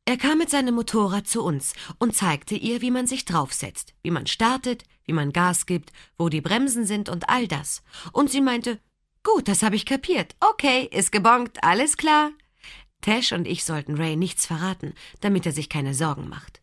Er 0.08 0.16
kam 0.16 0.38
mit 0.38 0.50
seinem 0.50 0.76
Motorrad 0.76 1.28
zu 1.28 1.44
uns 1.44 1.74
und 2.00 2.16
zeigte 2.16 2.56
ihr, 2.56 2.82
wie 2.82 2.92
man 2.92 3.08
sich 3.08 3.26
draufsetzt, 3.26 3.94
wie 4.04 4.10
man 4.10 4.26
startet, 4.26 4.86
wie 5.04 5.12
man 5.12 5.34
Gas 5.34 5.66
gibt, 5.66 5.92
wo 6.18 6.30
die 6.30 6.40
Bremsen 6.40 6.86
sind 6.86 7.10
und 7.10 7.28
all 7.28 7.46
das. 7.46 7.84
Und 8.14 8.30
sie 8.30 8.40
meinte, 8.40 8.80
gut, 9.22 9.50
das 9.50 9.64
habe 9.64 9.76
ich 9.76 9.86
kapiert. 9.86 10.38
Okay, 10.40 10.88
ist 10.94 11.12
gebongt, 11.12 11.62
alles 11.62 11.98
klar. 11.98 12.32
Tash 13.02 13.34
und 13.34 13.46
ich 13.46 13.66
sollten 13.66 13.96
Ray 13.96 14.16
nichts 14.16 14.46
verraten, 14.46 14.94
damit 15.20 15.46
er 15.46 15.52
sich 15.52 15.68
keine 15.68 15.94
Sorgen 15.94 16.30
macht. 16.30 16.62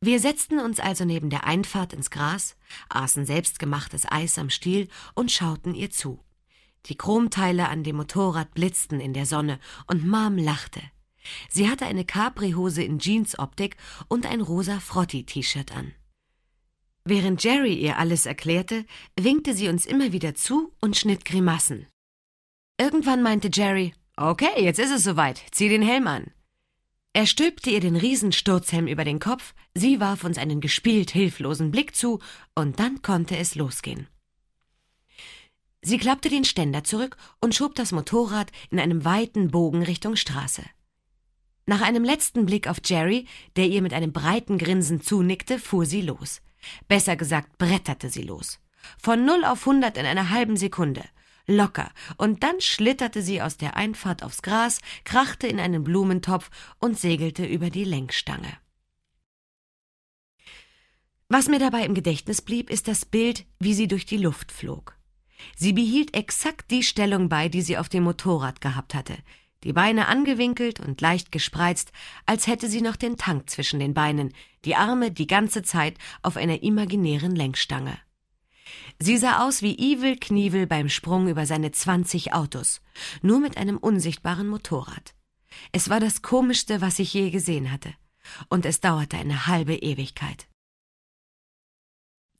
Wir 0.00 0.18
setzten 0.18 0.58
uns 0.58 0.80
also 0.80 1.04
neben 1.04 1.30
der 1.30 1.46
Einfahrt 1.46 1.92
ins 1.92 2.10
Gras, 2.10 2.56
aßen 2.88 3.26
selbstgemachtes 3.26 4.10
Eis 4.10 4.38
am 4.38 4.50
Stiel 4.50 4.88
und 5.14 5.30
schauten 5.30 5.76
ihr 5.76 5.92
zu. 5.92 6.18
Die 6.86 6.98
Chromteile 6.98 7.68
an 7.68 7.84
dem 7.84 7.94
Motorrad 7.94 8.54
blitzten 8.54 8.98
in 8.98 9.14
der 9.14 9.26
Sonne 9.26 9.60
und 9.86 10.04
Mom 10.04 10.36
lachte. 10.36 10.82
Sie 11.48 11.68
hatte 11.68 11.86
eine 11.86 12.04
Capri-Hose 12.04 12.82
in 12.82 12.98
Jeans-Optik 12.98 13.76
und 14.08 14.26
ein 14.26 14.40
rosa 14.40 14.80
Frotti-T-Shirt 14.80 15.74
an. 15.76 15.92
Während 17.04 17.42
Jerry 17.42 17.74
ihr 17.74 17.98
alles 17.98 18.26
erklärte, 18.26 18.84
winkte 19.18 19.54
sie 19.54 19.68
uns 19.68 19.86
immer 19.86 20.12
wieder 20.12 20.34
zu 20.34 20.72
und 20.80 20.96
schnitt 20.96 21.24
Grimassen. 21.24 21.86
Irgendwann 22.78 23.22
meinte 23.22 23.50
Jerry, 23.52 23.94
Okay, 24.16 24.62
jetzt 24.62 24.78
ist 24.78 24.92
es 24.92 25.04
soweit, 25.04 25.42
zieh 25.50 25.68
den 25.68 25.82
Helm 25.82 26.06
an. 26.06 26.30
Er 27.14 27.26
stülpte 27.26 27.70
ihr 27.70 27.80
den 27.80 27.96
Riesensturzhelm 27.96 28.86
über 28.86 29.04
den 29.04 29.20
Kopf, 29.20 29.54
sie 29.74 30.00
warf 30.00 30.24
uns 30.24 30.38
einen 30.38 30.60
gespielt 30.60 31.10
hilflosen 31.10 31.70
Blick 31.70 31.94
zu, 31.94 32.20
und 32.54 32.78
dann 32.78 33.02
konnte 33.02 33.36
es 33.36 33.54
losgehen. 33.54 34.06
Sie 35.82 35.98
klappte 35.98 36.28
den 36.28 36.44
Ständer 36.44 36.84
zurück 36.84 37.16
und 37.40 37.54
schob 37.54 37.74
das 37.74 37.92
Motorrad 37.92 38.52
in 38.70 38.78
einem 38.78 39.04
weiten 39.04 39.50
Bogen 39.50 39.82
Richtung 39.82 40.16
Straße. 40.16 40.62
Nach 41.66 41.80
einem 41.80 42.04
letzten 42.04 42.46
Blick 42.46 42.68
auf 42.68 42.78
Jerry, 42.84 43.26
der 43.56 43.66
ihr 43.66 43.82
mit 43.82 43.92
einem 43.92 44.12
breiten 44.12 44.58
Grinsen 44.58 45.00
zunickte, 45.00 45.58
fuhr 45.58 45.86
sie 45.86 46.02
los. 46.02 46.42
Besser 46.88 47.16
gesagt, 47.16 47.58
bretterte 47.58 48.10
sie 48.10 48.22
los. 48.22 48.58
Von 48.98 49.24
null 49.24 49.44
auf 49.44 49.66
hundert 49.66 49.96
in 49.96 50.06
einer 50.06 50.30
halben 50.30 50.56
Sekunde– 50.56 51.04
locker, 51.46 51.90
und 52.16 52.42
dann 52.42 52.60
schlitterte 52.60 53.22
sie 53.22 53.42
aus 53.42 53.56
der 53.56 53.76
Einfahrt 53.76 54.22
aufs 54.22 54.42
Gras, 54.42 54.80
krachte 55.04 55.46
in 55.46 55.60
einen 55.60 55.84
Blumentopf 55.84 56.50
und 56.78 56.98
segelte 56.98 57.44
über 57.44 57.70
die 57.70 57.84
Lenkstange. 57.84 58.58
Was 61.28 61.48
mir 61.48 61.58
dabei 61.58 61.84
im 61.84 61.94
Gedächtnis 61.94 62.42
blieb, 62.42 62.68
ist 62.68 62.88
das 62.88 63.06
Bild, 63.06 63.46
wie 63.58 63.74
sie 63.74 63.88
durch 63.88 64.04
die 64.04 64.18
Luft 64.18 64.52
flog. 64.52 64.96
Sie 65.56 65.72
behielt 65.72 66.14
exakt 66.14 66.70
die 66.70 66.82
Stellung 66.82 67.28
bei, 67.28 67.48
die 67.48 67.62
sie 67.62 67.78
auf 67.78 67.88
dem 67.88 68.04
Motorrad 68.04 68.60
gehabt 68.60 68.94
hatte, 68.94 69.16
die 69.64 69.72
Beine 69.72 70.08
angewinkelt 70.08 70.80
und 70.80 71.00
leicht 71.00 71.32
gespreizt, 71.32 71.92
als 72.26 72.46
hätte 72.46 72.68
sie 72.68 72.80
noch 72.80 72.96
den 72.96 73.16
Tank 73.16 73.48
zwischen 73.50 73.80
den 73.80 73.94
Beinen, 73.94 74.32
die 74.64 74.76
Arme 74.76 75.10
die 75.10 75.26
ganze 75.26 75.62
Zeit 75.62 75.96
auf 76.22 76.36
einer 76.36 76.62
imaginären 76.62 77.34
Lenkstange. 77.36 77.98
Sie 78.98 79.16
sah 79.16 79.46
aus 79.46 79.62
wie 79.62 79.76
Evil 79.76 80.16
Knievel 80.16 80.66
beim 80.66 80.88
Sprung 80.88 81.28
über 81.28 81.46
seine 81.46 81.72
zwanzig 81.72 82.32
Autos, 82.32 82.80
nur 83.20 83.40
mit 83.40 83.56
einem 83.56 83.76
unsichtbaren 83.76 84.48
Motorrad. 84.48 85.14
Es 85.72 85.90
war 85.90 86.00
das 86.00 86.22
Komischste, 86.22 86.80
was 86.80 86.98
ich 86.98 87.12
je 87.12 87.30
gesehen 87.30 87.70
hatte, 87.70 87.92
und 88.48 88.64
es 88.64 88.80
dauerte 88.80 89.16
eine 89.16 89.46
halbe 89.46 89.74
Ewigkeit. 89.74 90.46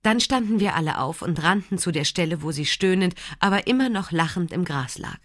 Dann 0.03 0.21
standen 0.21 0.59
wir 0.59 0.75
alle 0.75 0.99
auf 0.99 1.23
und 1.23 1.43
rannten 1.43 1.79
zu 1.79 1.93
der 1.93 2.05
Stelle, 2.05 2.43
wo 2.43 2.51
sie 2.51 2.67
stöhnend, 2.67 3.15
aber 3.39 3.67
immer 3.67 3.89
noch 3.89 4.11
lachend 4.11 4.53
im 4.53 4.65
Gras 4.65 4.99
lag. 4.99 5.19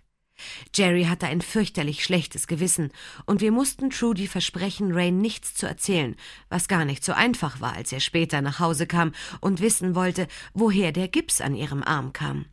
Jerry 0.76 1.06
hatte 1.06 1.28
ein 1.28 1.42
fürchterlich 1.42 2.04
schlechtes 2.04 2.48
Gewissen, 2.48 2.92
und 3.26 3.42
wir 3.42 3.52
mussten 3.52 3.90
Trudy 3.90 4.28
versprechen, 4.28 4.92
Rain 4.92 5.18
nichts 5.18 5.56
zu 5.56 5.66
erzählen, 5.66 6.16
was 6.50 6.68
gar 6.68 6.86
nicht 6.86 7.04
so 7.04 7.14
einfach 7.14 7.62
war, 7.62 7.74
als 7.74 7.92
er 7.92 8.00
später 8.00 8.42
nach 8.42 8.60
Hause 8.60 8.88
kam 8.88 9.14
und 9.42 9.62
wissen 9.62 9.96
wollte, 9.96 10.28
woher 10.54 10.92
der 10.92 11.08
Gips 11.08 11.42
an 11.42 11.56
ihrem 11.56 11.84
Arm 11.84 12.14
kam. 12.14 12.46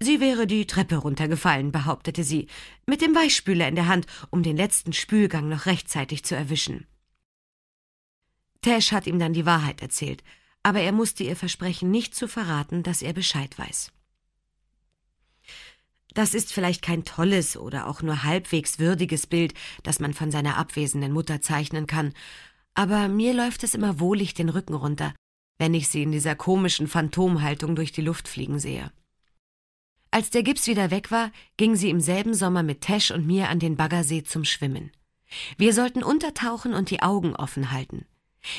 Sie 0.00 0.20
wäre 0.20 0.46
die 0.46 0.66
Treppe 0.66 0.96
runtergefallen, 0.96 1.72
behauptete 1.72 2.22
sie, 2.22 2.46
mit 2.86 3.02
dem 3.02 3.14
Weichspüler 3.14 3.66
in 3.66 3.74
der 3.74 3.88
Hand, 3.88 4.06
um 4.30 4.42
den 4.42 4.56
letzten 4.56 4.92
Spülgang 4.92 5.48
noch 5.48 5.66
rechtzeitig 5.66 6.24
zu 6.24 6.36
erwischen. 6.36 6.86
Tash 8.62 8.92
hat 8.92 9.06
ihm 9.06 9.18
dann 9.18 9.32
die 9.32 9.46
Wahrheit 9.46 9.82
erzählt, 9.82 10.22
aber 10.62 10.80
er 10.80 10.92
musste 10.92 11.24
ihr 11.24 11.36
versprechen, 11.36 11.90
nicht 11.90 12.14
zu 12.14 12.28
verraten, 12.28 12.82
dass 12.82 13.02
er 13.02 13.12
Bescheid 13.12 13.58
weiß. 13.58 13.92
Das 16.18 16.34
ist 16.34 16.52
vielleicht 16.52 16.82
kein 16.82 17.04
tolles 17.04 17.56
oder 17.56 17.86
auch 17.86 18.02
nur 18.02 18.24
halbwegs 18.24 18.80
würdiges 18.80 19.28
Bild, 19.28 19.54
das 19.84 20.00
man 20.00 20.14
von 20.14 20.32
seiner 20.32 20.56
abwesenden 20.56 21.12
Mutter 21.12 21.40
zeichnen 21.40 21.86
kann, 21.86 22.12
aber 22.74 23.06
mir 23.06 23.32
läuft 23.32 23.62
es 23.62 23.72
immer 23.72 24.00
wohlig 24.00 24.34
den 24.34 24.48
Rücken 24.48 24.74
runter, 24.74 25.14
wenn 25.58 25.74
ich 25.74 25.86
sie 25.86 26.02
in 26.02 26.10
dieser 26.10 26.34
komischen 26.34 26.88
Phantomhaltung 26.88 27.76
durch 27.76 27.92
die 27.92 28.00
Luft 28.00 28.26
fliegen 28.26 28.58
sehe. 28.58 28.90
Als 30.10 30.30
der 30.30 30.42
Gips 30.42 30.66
wieder 30.66 30.90
weg 30.90 31.12
war, 31.12 31.30
ging 31.56 31.76
sie 31.76 31.88
im 31.88 32.00
selben 32.00 32.34
Sommer 32.34 32.64
mit 32.64 32.80
Tesh 32.80 33.12
und 33.12 33.24
mir 33.24 33.48
an 33.48 33.60
den 33.60 33.76
Baggersee 33.76 34.24
zum 34.24 34.44
Schwimmen. 34.44 34.90
Wir 35.56 35.72
sollten 35.72 36.02
untertauchen 36.02 36.74
und 36.74 36.90
die 36.90 37.00
Augen 37.00 37.36
offen 37.36 37.70
halten. 37.70 38.06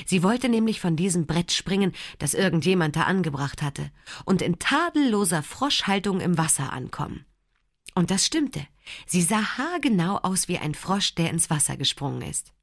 Sie 0.06 0.24
wollte 0.24 0.48
nämlich 0.48 0.80
von 0.80 0.96
diesem 0.96 1.26
Brett 1.26 1.52
springen, 1.52 1.92
das 2.20 2.36
irgendjemand 2.36 2.96
da 2.96 3.02
angebracht 3.02 3.62
hatte, 3.62 3.92
und 4.24 4.42
in 4.42 4.60
tadelloser 4.60 5.44
Froschhaltung 5.44 6.22
im 6.22 6.38
Wasser 6.38 6.72
ankommen. 6.72 7.26
Und 8.00 8.12
das 8.12 8.26
stimmte. 8.26 8.66
Sie 9.08 9.22
sah 9.22 9.58
haargenau 9.58 10.20
aus 10.20 10.48
wie 10.48 10.58
ein 10.58 10.74
Frosch, 10.74 11.16
der 11.16 11.32
ins 11.32 11.50
Wasser 11.50 11.76
gesprungen 11.76 12.22
ist. 12.22 12.54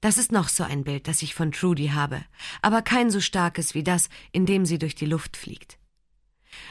Das 0.00 0.18
ist 0.18 0.30
noch 0.30 0.48
so 0.48 0.62
ein 0.62 0.84
Bild, 0.84 1.08
das 1.08 1.20
ich 1.20 1.34
von 1.34 1.50
Trudy 1.50 1.88
habe, 1.88 2.24
aber 2.60 2.82
kein 2.82 3.10
so 3.10 3.20
starkes 3.20 3.74
wie 3.74 3.82
das, 3.82 4.08
in 4.30 4.46
dem 4.46 4.66
sie 4.66 4.78
durch 4.78 4.94
die 4.94 5.06
Luft 5.06 5.36
fliegt. 5.36 5.78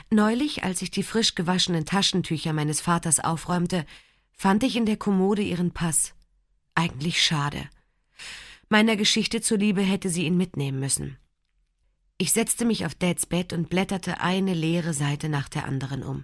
Neulich, 0.10 0.64
als 0.64 0.82
ich 0.82 0.90
die 0.90 1.04
frisch 1.04 1.36
gewaschenen 1.36 1.86
Taschentücher 1.86 2.54
meines 2.54 2.80
Vaters 2.80 3.20
aufräumte, 3.20 3.86
fand 4.32 4.64
ich 4.64 4.78
in 4.78 4.86
der 4.86 4.96
Kommode 4.96 5.42
ihren 5.42 5.72
Pass. 5.72 6.14
Eigentlich 6.76 7.22
schade. 7.22 7.70
Meiner 8.70 8.96
Geschichte 8.96 9.42
zuliebe 9.42 9.82
hätte 9.82 10.10
sie 10.10 10.26
ihn 10.26 10.38
mitnehmen 10.38 10.80
müssen. 10.80 11.18
Ich 12.18 12.32
setzte 12.32 12.64
mich 12.64 12.86
auf 12.86 12.96
Dads 12.96 13.26
Bett 13.26 13.52
und 13.52 13.70
blätterte 13.70 14.22
eine 14.22 14.54
leere 14.54 14.94
Seite 14.94 15.28
nach 15.28 15.50
der 15.50 15.66
anderen 15.66 16.04
um. 16.04 16.24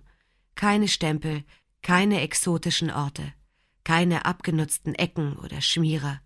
Keine 0.57 0.87
Stempel, 0.87 1.43
keine 1.83 2.21
exotischen 2.21 2.89
Orte, 2.89 3.31
keine 3.83 4.25
abgenutzten 4.25 4.95
Ecken 4.95 5.37
oder 5.37 5.61
Schmierer. 5.61 6.19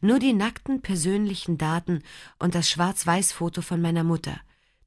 Nur 0.00 0.20
die 0.20 0.32
nackten 0.32 0.82
persönlichen 0.82 1.58
Daten 1.58 2.04
und 2.38 2.54
das 2.54 2.70
Schwarz-Weiß-Foto 2.70 3.62
von 3.62 3.82
meiner 3.82 4.04
Mutter, 4.04 4.40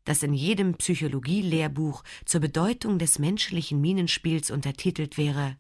das 0.06 0.24
in 0.24 0.34
jedem 0.34 0.76
Psychologie-Lehrbuch 0.76 2.06
zur 2.24 2.40
Bedeutung 2.40 3.00
des 3.00 3.20
menschlichen 3.20 3.82
Minenspiels 3.82 4.50
untertitelt 4.50 5.18
wäre 5.18 5.58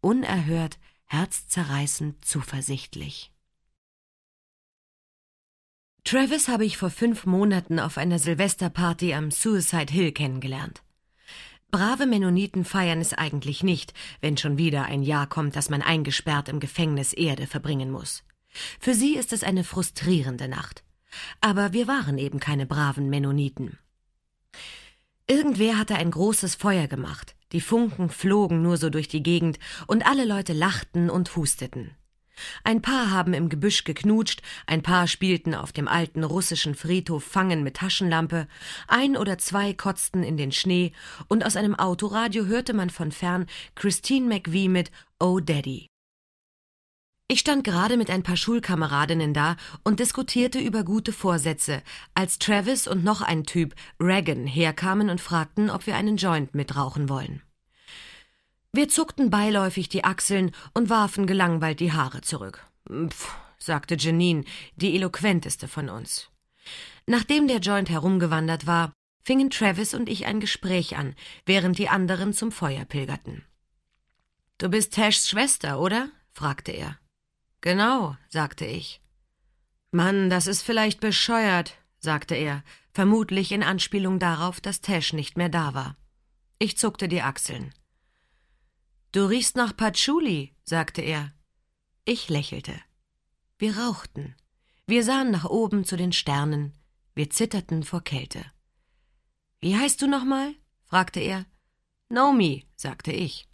Unerhört, 0.00 0.78
herzzerreißend, 1.08 2.24
zuversichtlich. 2.24 3.30
Travis 6.04 6.48
habe 6.48 6.64
ich 6.64 6.78
vor 6.78 6.88
fünf 6.88 7.26
Monaten 7.26 7.78
auf 7.78 7.98
einer 7.98 8.18
Silvesterparty 8.18 9.12
am 9.12 9.30
Suicide 9.30 9.92
Hill 9.92 10.12
kennengelernt. 10.12 10.82
Brave 11.70 12.06
Mennoniten 12.06 12.64
feiern 12.64 13.00
es 13.00 13.14
eigentlich 13.14 13.62
nicht, 13.62 13.94
wenn 14.20 14.36
schon 14.36 14.58
wieder 14.58 14.84
ein 14.84 15.02
Jahr 15.02 15.28
kommt, 15.28 15.56
dass 15.56 15.70
man 15.70 15.82
eingesperrt 15.82 16.48
im 16.48 16.60
Gefängnis 16.60 17.12
Erde 17.12 17.46
verbringen 17.46 17.90
muss. 17.90 18.24
Für 18.80 18.94
sie 18.94 19.16
ist 19.16 19.32
es 19.32 19.44
eine 19.44 19.64
frustrierende 19.64 20.48
Nacht. 20.48 20.82
Aber 21.40 21.72
wir 21.72 21.86
waren 21.86 22.18
eben 22.18 22.40
keine 22.40 22.66
braven 22.66 23.08
Mennoniten. 23.08 23.78
Irgendwer 25.26 25.78
hatte 25.78 25.94
ein 25.94 26.10
großes 26.10 26.56
Feuer 26.56 26.88
gemacht. 26.88 27.36
Die 27.52 27.60
Funken 27.60 28.10
flogen 28.10 28.62
nur 28.62 28.76
so 28.76 28.90
durch 28.90 29.08
die 29.08 29.22
Gegend 29.22 29.58
und 29.86 30.06
alle 30.06 30.24
Leute 30.24 30.52
lachten 30.52 31.08
und 31.08 31.36
husteten. 31.36 31.92
Ein 32.64 32.82
paar 32.82 33.10
haben 33.10 33.34
im 33.34 33.48
Gebüsch 33.48 33.84
geknutscht, 33.84 34.42
ein 34.66 34.82
paar 34.82 35.06
spielten 35.06 35.54
auf 35.54 35.72
dem 35.72 35.88
alten 35.88 36.24
russischen 36.24 36.74
Friedhof 36.74 37.24
Fangen 37.24 37.62
mit 37.62 37.76
Taschenlampe, 37.76 38.48
ein 38.88 39.16
oder 39.16 39.38
zwei 39.38 39.72
kotzten 39.72 40.22
in 40.22 40.36
den 40.36 40.52
Schnee, 40.52 40.92
und 41.28 41.44
aus 41.44 41.56
einem 41.56 41.74
Autoradio 41.74 42.46
hörte 42.46 42.72
man 42.72 42.90
von 42.90 43.12
fern 43.12 43.46
Christine 43.74 44.26
McVie 44.26 44.68
mit 44.68 44.90
Oh 45.18 45.40
Daddy. 45.40 45.86
Ich 47.32 47.38
stand 47.38 47.62
gerade 47.62 47.96
mit 47.96 48.10
ein 48.10 48.24
paar 48.24 48.36
Schulkameradinnen 48.36 49.32
da 49.32 49.56
und 49.84 50.00
diskutierte 50.00 50.58
über 50.58 50.82
gute 50.82 51.12
Vorsätze, 51.12 51.80
als 52.12 52.40
Travis 52.40 52.88
und 52.88 53.04
noch 53.04 53.22
ein 53.22 53.44
Typ, 53.44 53.76
Reagan, 54.00 54.48
herkamen 54.48 55.10
und 55.10 55.20
fragten, 55.20 55.70
ob 55.70 55.86
wir 55.86 55.94
einen 55.94 56.16
Joint 56.16 56.56
mitrauchen 56.56 57.08
wollen. 57.08 57.40
Wir 58.72 58.88
zuckten 58.88 59.30
beiläufig 59.30 59.88
die 59.88 60.04
Achseln 60.04 60.52
und 60.74 60.90
warfen 60.90 61.26
gelangweilt 61.26 61.80
die 61.80 61.92
Haare 61.92 62.20
zurück. 62.20 62.66
Pff, 62.88 63.36
sagte 63.58 63.96
Janine, 63.98 64.44
die 64.76 64.94
eloquenteste 64.94 65.66
von 65.66 65.88
uns. 65.88 66.28
Nachdem 67.06 67.48
der 67.48 67.58
Joint 67.58 67.90
herumgewandert 67.90 68.66
war, 68.66 68.92
fingen 69.22 69.50
Travis 69.50 69.94
und 69.94 70.08
ich 70.08 70.26
ein 70.26 70.40
Gespräch 70.40 70.96
an, 70.96 71.14
während 71.46 71.78
die 71.78 71.88
anderen 71.88 72.32
zum 72.32 72.52
Feuer 72.52 72.84
pilgerten. 72.84 73.44
Du 74.58 74.68
bist 74.68 74.94
Tashs 74.94 75.28
Schwester, 75.28 75.80
oder? 75.80 76.10
fragte 76.32 76.70
er. 76.70 76.98
Genau, 77.60 78.16
sagte 78.28 78.66
ich. 78.66 79.00
Mann, 79.90 80.30
das 80.30 80.46
ist 80.46 80.62
vielleicht 80.62 81.00
bescheuert, 81.00 81.76
sagte 81.98 82.34
er, 82.36 82.62
vermutlich 82.92 83.50
in 83.52 83.62
Anspielung 83.62 84.18
darauf, 84.18 84.60
dass 84.60 84.80
Tash 84.80 85.12
nicht 85.12 85.36
mehr 85.36 85.48
da 85.48 85.74
war. 85.74 85.96
Ich 86.58 86.78
zuckte 86.78 87.08
die 87.08 87.22
Achseln. 87.22 87.74
Du 89.12 89.24
riechst 89.28 89.56
nach 89.56 89.76
Patchouli, 89.76 90.54
sagte 90.64 91.02
er. 91.02 91.32
Ich 92.04 92.28
lächelte. 92.28 92.74
Wir 93.58 93.76
rauchten. 93.76 94.36
Wir 94.86 95.02
sahen 95.02 95.32
nach 95.32 95.44
oben 95.44 95.84
zu 95.84 95.96
den 95.96 96.12
Sternen. 96.12 96.74
Wir 97.14 97.28
zitterten 97.28 97.82
vor 97.82 98.02
Kälte. 98.02 98.44
Wie 99.60 99.76
heißt 99.76 100.00
du 100.00 100.06
nochmal? 100.06 100.54
fragte 100.84 101.20
er. 101.20 101.44
Naomi, 102.08 102.66
sagte 102.76 103.12
ich. 103.12 103.48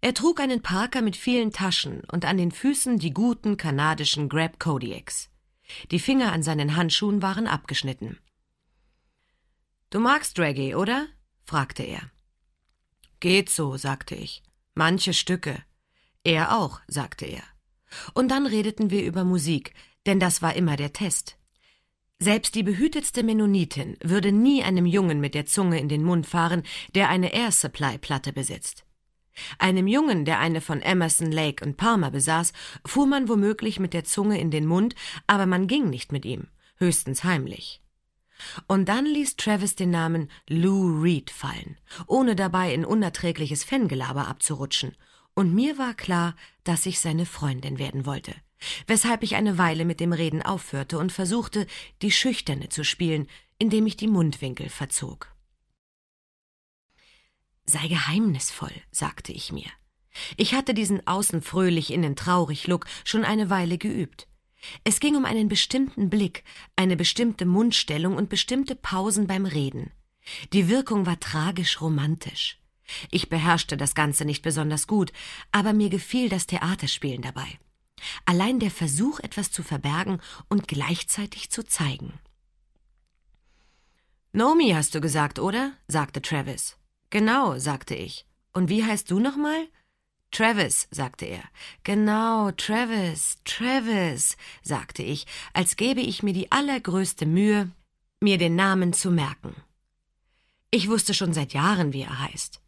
Er 0.00 0.14
trug 0.14 0.40
einen 0.40 0.62
Parker 0.62 1.02
mit 1.02 1.16
vielen 1.16 1.52
Taschen 1.52 2.02
und 2.04 2.24
an 2.24 2.38
den 2.38 2.52
Füßen 2.52 2.98
die 2.98 3.12
guten 3.12 3.56
kanadischen 3.56 4.28
Grab 4.28 4.58
Kodiaks. 4.58 5.30
Die 5.90 5.98
Finger 5.98 6.32
an 6.32 6.42
seinen 6.42 6.76
Handschuhen 6.76 7.22
waren 7.22 7.46
abgeschnitten. 7.46 8.18
Du 9.90 9.98
magst 9.98 10.38
Reggae, 10.38 10.74
oder? 10.76 11.08
fragte 11.44 11.82
er. 11.82 12.10
Geht 13.18 13.50
so, 13.50 13.76
sagte 13.76 14.14
ich. 14.14 14.42
Manche 14.80 15.12
Stücke. 15.12 15.62
Er 16.24 16.56
auch, 16.56 16.80
sagte 16.88 17.26
er. 17.26 17.42
Und 18.14 18.30
dann 18.30 18.46
redeten 18.46 18.90
wir 18.90 19.04
über 19.04 19.24
Musik, 19.24 19.74
denn 20.06 20.18
das 20.18 20.40
war 20.40 20.56
immer 20.56 20.76
der 20.76 20.94
Test. 20.94 21.36
Selbst 22.18 22.54
die 22.54 22.62
behütetste 22.62 23.22
Mennonitin 23.22 23.98
würde 24.02 24.32
nie 24.32 24.62
einem 24.62 24.86
Jungen 24.86 25.20
mit 25.20 25.34
der 25.34 25.44
Zunge 25.44 25.78
in 25.78 25.90
den 25.90 26.02
Mund 26.02 26.26
fahren, 26.26 26.62
der 26.94 27.10
eine 27.10 27.34
Air 27.34 27.52
Supply 27.52 27.98
Platte 27.98 28.32
besitzt. 28.32 28.86
Einem 29.58 29.86
Jungen, 29.86 30.24
der 30.24 30.38
eine 30.38 30.62
von 30.62 30.80
Emerson, 30.80 31.30
Lake 31.30 31.62
und 31.62 31.76
Palmer 31.76 32.10
besaß, 32.10 32.54
fuhr 32.86 33.06
man 33.06 33.28
womöglich 33.28 33.80
mit 33.80 33.92
der 33.92 34.04
Zunge 34.04 34.40
in 34.40 34.50
den 34.50 34.64
Mund, 34.64 34.94
aber 35.26 35.44
man 35.44 35.66
ging 35.66 35.90
nicht 35.90 36.10
mit 36.10 36.24
ihm, 36.24 36.46
höchstens 36.76 37.22
heimlich. 37.22 37.82
Und 38.66 38.88
dann 38.88 39.06
ließ 39.06 39.36
Travis 39.36 39.74
den 39.74 39.90
Namen 39.90 40.30
Lou 40.48 41.00
Reed 41.00 41.30
fallen, 41.30 41.76
ohne 42.06 42.36
dabei 42.36 42.74
in 42.74 42.84
unerträgliches 42.84 43.64
Fangelaber 43.64 44.28
abzurutschen. 44.28 44.96
Und 45.34 45.54
mir 45.54 45.78
war 45.78 45.94
klar, 45.94 46.34
dass 46.64 46.86
ich 46.86 47.00
seine 47.00 47.26
Freundin 47.26 47.78
werden 47.78 48.06
wollte. 48.06 48.34
Weshalb 48.86 49.22
ich 49.22 49.36
eine 49.36 49.58
Weile 49.58 49.84
mit 49.84 50.00
dem 50.00 50.12
Reden 50.12 50.42
aufhörte 50.42 50.98
und 50.98 51.12
versuchte, 51.12 51.66
die 52.02 52.10
Schüchterne 52.10 52.68
zu 52.68 52.84
spielen, 52.84 53.26
indem 53.58 53.86
ich 53.86 53.96
die 53.96 54.08
Mundwinkel 54.08 54.68
verzog. 54.68 55.34
Sei 57.64 57.88
geheimnisvoll, 57.88 58.72
sagte 58.90 59.32
ich 59.32 59.52
mir. 59.52 59.70
Ich 60.36 60.54
hatte 60.54 60.74
diesen 60.74 61.06
außen 61.06 61.40
fröhlich, 61.40 61.92
innen 61.92 62.16
traurig 62.16 62.66
Look 62.66 62.86
schon 63.04 63.24
eine 63.24 63.48
Weile 63.48 63.78
geübt. 63.78 64.26
Es 64.84 65.00
ging 65.00 65.16
um 65.16 65.24
einen 65.24 65.48
bestimmten 65.48 66.10
Blick, 66.10 66.44
eine 66.76 66.96
bestimmte 66.96 67.46
Mundstellung 67.46 68.16
und 68.16 68.28
bestimmte 68.28 68.74
Pausen 68.74 69.26
beim 69.26 69.46
Reden. 69.46 69.90
Die 70.52 70.68
Wirkung 70.68 71.06
war 71.06 71.18
tragisch 71.18 71.80
romantisch. 71.80 72.58
Ich 73.10 73.28
beherrschte 73.28 73.76
das 73.76 73.94
Ganze 73.94 74.24
nicht 74.24 74.42
besonders 74.42 74.86
gut, 74.86 75.12
aber 75.52 75.72
mir 75.72 75.90
gefiel 75.90 76.28
das 76.28 76.46
Theaterspielen 76.46 77.22
dabei. 77.22 77.58
Allein 78.24 78.58
der 78.58 78.70
Versuch, 78.70 79.20
etwas 79.20 79.50
zu 79.50 79.62
verbergen 79.62 80.20
und 80.48 80.68
gleichzeitig 80.68 81.50
zu 81.50 81.62
zeigen. 81.62 82.14
Nomi 84.32 84.70
hast 84.70 84.94
du 84.94 85.00
gesagt, 85.00 85.38
oder? 85.38 85.72
sagte 85.88 86.22
Travis. 86.22 86.76
Genau, 87.10 87.58
sagte 87.58 87.94
ich. 87.94 88.26
Und 88.52 88.68
wie 88.68 88.84
heißt 88.84 89.10
du 89.10 89.18
nochmal? 89.18 89.68
Travis, 90.30 90.86
sagte 90.90 91.26
er. 91.26 91.42
Genau, 91.82 92.50
Travis, 92.52 93.38
Travis, 93.44 94.36
sagte 94.62 95.02
ich, 95.02 95.26
als 95.52 95.76
gäbe 95.76 96.00
ich 96.00 96.22
mir 96.22 96.32
die 96.32 96.52
allergrößte 96.52 97.26
Mühe, 97.26 97.70
mir 98.20 98.38
den 98.38 98.54
Namen 98.54 98.92
zu 98.92 99.10
merken. 99.10 99.54
Ich 100.70 100.88
wusste 100.88 101.14
schon 101.14 101.32
seit 101.32 101.52
Jahren, 101.52 101.92
wie 101.92 102.02
er 102.02 102.20
heißt. 102.20 102.60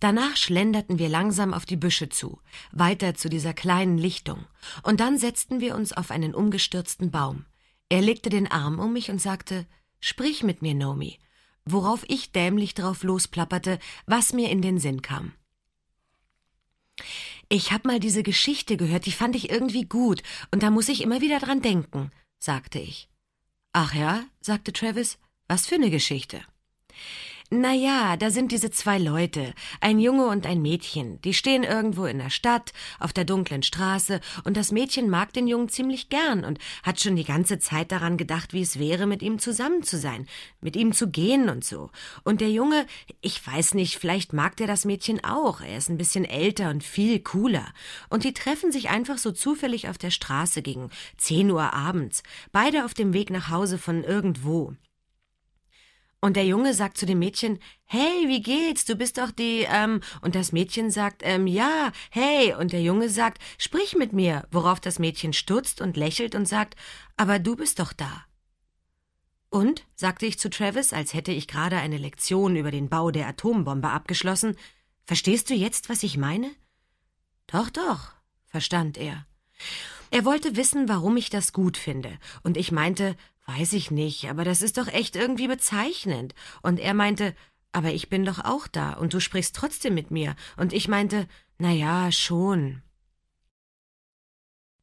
Danach 0.00 0.36
schlenderten 0.36 0.98
wir 0.98 1.08
langsam 1.08 1.54
auf 1.54 1.66
die 1.66 1.76
Büsche 1.76 2.08
zu, 2.08 2.40
weiter 2.72 3.14
zu 3.14 3.28
dieser 3.28 3.54
kleinen 3.54 3.98
Lichtung, 3.98 4.46
und 4.82 5.00
dann 5.00 5.18
setzten 5.18 5.60
wir 5.60 5.74
uns 5.74 5.92
auf 5.92 6.10
einen 6.10 6.34
umgestürzten 6.34 7.10
Baum. 7.10 7.44
Er 7.88 8.02
legte 8.02 8.30
den 8.30 8.50
Arm 8.50 8.78
um 8.78 8.92
mich 8.92 9.10
und 9.10 9.20
sagte 9.20 9.66
Sprich 10.00 10.42
mit 10.42 10.62
mir, 10.62 10.74
Nomi, 10.74 11.18
worauf 11.64 12.04
ich 12.08 12.32
dämlich 12.32 12.74
drauf 12.74 13.02
losplapperte, 13.02 13.78
was 14.06 14.32
mir 14.32 14.50
in 14.50 14.62
den 14.62 14.78
Sinn 14.78 15.02
kam. 15.02 15.32
Ich 17.48 17.72
hab 17.72 17.84
mal 17.84 18.00
diese 18.00 18.22
Geschichte 18.22 18.76
gehört, 18.76 19.06
die 19.06 19.12
fand 19.12 19.34
ich 19.36 19.50
irgendwie 19.50 19.84
gut, 19.84 20.22
und 20.50 20.62
da 20.62 20.70
muss 20.70 20.88
ich 20.88 21.00
immer 21.02 21.20
wieder 21.20 21.38
dran 21.38 21.62
denken, 21.62 22.10
sagte 22.38 22.78
ich. 22.78 23.08
Ach 23.72 23.94
ja, 23.94 24.24
sagte 24.40 24.72
Travis, 24.72 25.18
was 25.46 25.66
für 25.66 25.76
eine 25.76 25.90
Geschichte. 25.90 26.42
Naja, 27.50 28.18
da 28.18 28.30
sind 28.30 28.52
diese 28.52 28.70
zwei 28.70 28.98
Leute, 28.98 29.54
ein 29.80 29.98
Junge 29.98 30.26
und 30.26 30.44
ein 30.44 30.60
Mädchen, 30.60 31.18
die 31.22 31.32
stehen 31.32 31.62
irgendwo 31.62 32.04
in 32.04 32.18
der 32.18 32.28
Stadt, 32.28 32.74
auf 32.98 33.14
der 33.14 33.24
dunklen 33.24 33.62
Straße, 33.62 34.20
und 34.44 34.58
das 34.58 34.70
Mädchen 34.70 35.08
mag 35.08 35.32
den 35.32 35.46
Jungen 35.46 35.70
ziemlich 35.70 36.10
gern 36.10 36.44
und 36.44 36.58
hat 36.82 37.00
schon 37.00 37.16
die 37.16 37.24
ganze 37.24 37.58
Zeit 37.58 37.90
daran 37.90 38.18
gedacht, 38.18 38.52
wie 38.52 38.60
es 38.60 38.78
wäre, 38.78 39.06
mit 39.06 39.22
ihm 39.22 39.38
zusammen 39.38 39.82
zu 39.82 39.96
sein, 39.96 40.26
mit 40.60 40.76
ihm 40.76 40.92
zu 40.92 41.08
gehen 41.08 41.48
und 41.48 41.64
so. 41.64 41.88
Und 42.22 42.42
der 42.42 42.50
Junge, 42.50 42.84
ich 43.22 43.46
weiß 43.46 43.72
nicht, 43.72 43.96
vielleicht 43.96 44.34
mag 44.34 44.58
der 44.58 44.66
das 44.66 44.84
Mädchen 44.84 45.24
auch, 45.24 45.62
er 45.62 45.78
ist 45.78 45.88
ein 45.88 45.96
bisschen 45.96 46.26
älter 46.26 46.68
und 46.68 46.84
viel 46.84 47.18
cooler. 47.20 47.72
Und 48.10 48.24
die 48.24 48.34
treffen 48.34 48.72
sich 48.72 48.90
einfach 48.90 49.16
so 49.16 49.32
zufällig 49.32 49.88
auf 49.88 49.96
der 49.96 50.10
Straße 50.10 50.60
gegen 50.60 50.90
zehn 51.16 51.50
Uhr 51.50 51.72
abends, 51.72 52.22
beide 52.52 52.84
auf 52.84 52.92
dem 52.92 53.14
Weg 53.14 53.30
nach 53.30 53.48
Hause 53.48 53.78
von 53.78 54.04
irgendwo. 54.04 54.74
Und 56.20 56.34
der 56.34 56.44
Junge 56.44 56.74
sagt 56.74 56.98
zu 56.98 57.06
dem 57.06 57.20
Mädchen, 57.20 57.60
hey, 57.84 58.26
wie 58.26 58.42
geht's? 58.42 58.84
Du 58.84 58.96
bist 58.96 59.18
doch 59.18 59.30
die, 59.30 59.66
ähm, 59.70 60.00
und 60.20 60.34
das 60.34 60.50
Mädchen 60.50 60.90
sagt, 60.90 61.22
ähm, 61.24 61.46
ja, 61.46 61.92
hey, 62.10 62.54
und 62.54 62.72
der 62.72 62.82
Junge 62.82 63.08
sagt, 63.08 63.40
sprich 63.56 63.94
mit 63.94 64.12
mir, 64.12 64.46
worauf 64.50 64.80
das 64.80 64.98
Mädchen 64.98 65.32
stutzt 65.32 65.80
und 65.80 65.96
lächelt 65.96 66.34
und 66.34 66.46
sagt, 66.46 66.74
aber 67.16 67.38
du 67.38 67.54
bist 67.54 67.78
doch 67.78 67.92
da. 67.92 68.24
Und, 69.50 69.86
sagte 69.94 70.26
ich 70.26 70.38
zu 70.38 70.50
Travis, 70.50 70.92
als 70.92 71.14
hätte 71.14 71.32
ich 71.32 71.46
gerade 71.46 71.76
eine 71.76 71.96
Lektion 71.96 72.56
über 72.56 72.72
den 72.72 72.88
Bau 72.88 73.10
der 73.10 73.28
Atombombe 73.28 73.88
abgeschlossen, 73.88 74.56
verstehst 75.06 75.48
du 75.50 75.54
jetzt, 75.54 75.88
was 75.88 76.02
ich 76.02 76.18
meine? 76.18 76.50
Doch, 77.46 77.70
doch, 77.70 78.12
verstand 78.46 78.98
er. 78.98 79.24
Er 80.10 80.24
wollte 80.24 80.56
wissen, 80.56 80.88
warum 80.88 81.16
ich 81.16 81.30
das 81.30 81.52
gut 81.52 81.76
finde, 81.76 82.18
und 82.42 82.56
ich 82.56 82.72
meinte, 82.72 83.16
Weiß 83.48 83.72
ich 83.72 83.90
nicht, 83.90 84.28
aber 84.28 84.44
das 84.44 84.60
ist 84.60 84.76
doch 84.76 84.88
echt 84.88 85.16
irgendwie 85.16 85.48
bezeichnend. 85.48 86.34
Und 86.60 86.78
er 86.78 86.92
meinte, 86.92 87.34
aber 87.72 87.94
ich 87.94 88.10
bin 88.10 88.26
doch 88.26 88.44
auch 88.44 88.68
da 88.68 88.92
und 88.92 89.14
du 89.14 89.20
sprichst 89.20 89.56
trotzdem 89.56 89.94
mit 89.94 90.10
mir. 90.10 90.36
Und 90.58 90.74
ich 90.74 90.86
meinte, 90.86 91.26
na 91.56 91.72
ja, 91.72 92.12
schon. 92.12 92.82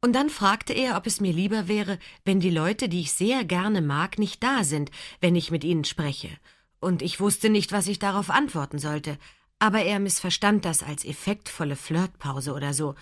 Und 0.01 0.13
dann 0.13 0.31
fragte 0.31 0.73
er, 0.73 0.97
ob 0.97 1.05
es 1.05 1.21
mir 1.21 1.31
lieber 1.31 1.67
wäre, 1.67 1.99
wenn 2.23 2.39
die 2.39 2.49
Leute, 2.49 2.89
die 2.89 3.01
ich 3.01 3.11
sehr 3.11 3.45
gerne 3.45 3.83
mag, 3.83 4.17
nicht 4.17 4.41
da 4.41 4.63
sind, 4.63 4.89
wenn 5.21 5.35
ich 5.35 5.51
mit 5.51 5.63
ihnen 5.63 5.83
spreche. 5.83 6.31
Und 6.79 7.03
ich 7.03 7.19
wusste 7.19 7.51
nicht, 7.51 7.71
was 7.71 7.85
ich 7.85 7.99
darauf 7.99 8.31
antworten 8.31 8.79
sollte. 8.79 9.19
Aber 9.59 9.83
er 9.83 9.99
missverstand 9.99 10.65
das 10.65 10.81
als 10.81 11.05
effektvolle 11.05 11.75
Flirtpause 11.75 12.51
oder 12.53 12.73
so. 12.73 12.95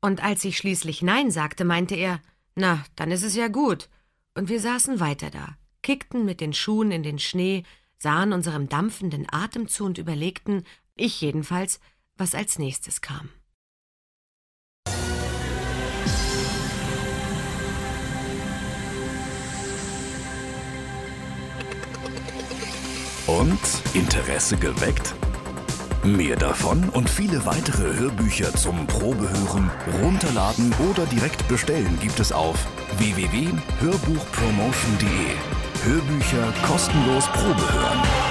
Und 0.00 0.20
als 0.22 0.44
ich 0.44 0.56
schließlich 0.56 1.00
Nein 1.00 1.30
sagte, 1.30 1.64
meinte 1.64 1.94
er, 1.94 2.20
na, 2.56 2.84
dann 2.96 3.12
ist 3.12 3.22
es 3.22 3.36
ja 3.36 3.46
gut 3.46 3.88
und 4.34 4.48
wir 4.48 4.60
saßen 4.60 5.00
weiter 5.00 5.30
da, 5.30 5.56
kickten 5.82 6.24
mit 6.24 6.40
den 6.40 6.52
Schuhen 6.52 6.90
in 6.90 7.02
den 7.02 7.18
Schnee, 7.18 7.64
sahen 7.98 8.32
unserem 8.32 8.68
dampfenden 8.68 9.26
Atem 9.30 9.68
zu 9.68 9.84
und 9.84 9.98
überlegten, 9.98 10.64
ich 10.94 11.20
jedenfalls, 11.20 11.80
was 12.16 12.34
als 12.34 12.58
nächstes 12.58 13.00
kam. 13.00 13.30
Und 23.26 23.60
Interesse 23.92 24.56
geweckt? 24.56 25.14
Mehr 26.04 26.36
davon 26.36 26.88
und 26.90 27.10
viele 27.10 27.44
weitere 27.44 27.98
Hörbücher 27.98 28.54
zum 28.54 28.86
Probehören, 28.86 29.68
runterladen 30.02 30.72
oder 30.90 31.04
direkt 31.06 31.48
bestellen 31.48 31.98
gibt 32.00 32.20
es 32.20 32.30
auf 32.30 32.56
www.hörbuchpromotion.de. 32.98 35.08
Hörbücher 35.84 36.52
kostenlos 36.66 37.26
Probehören. 37.28 38.27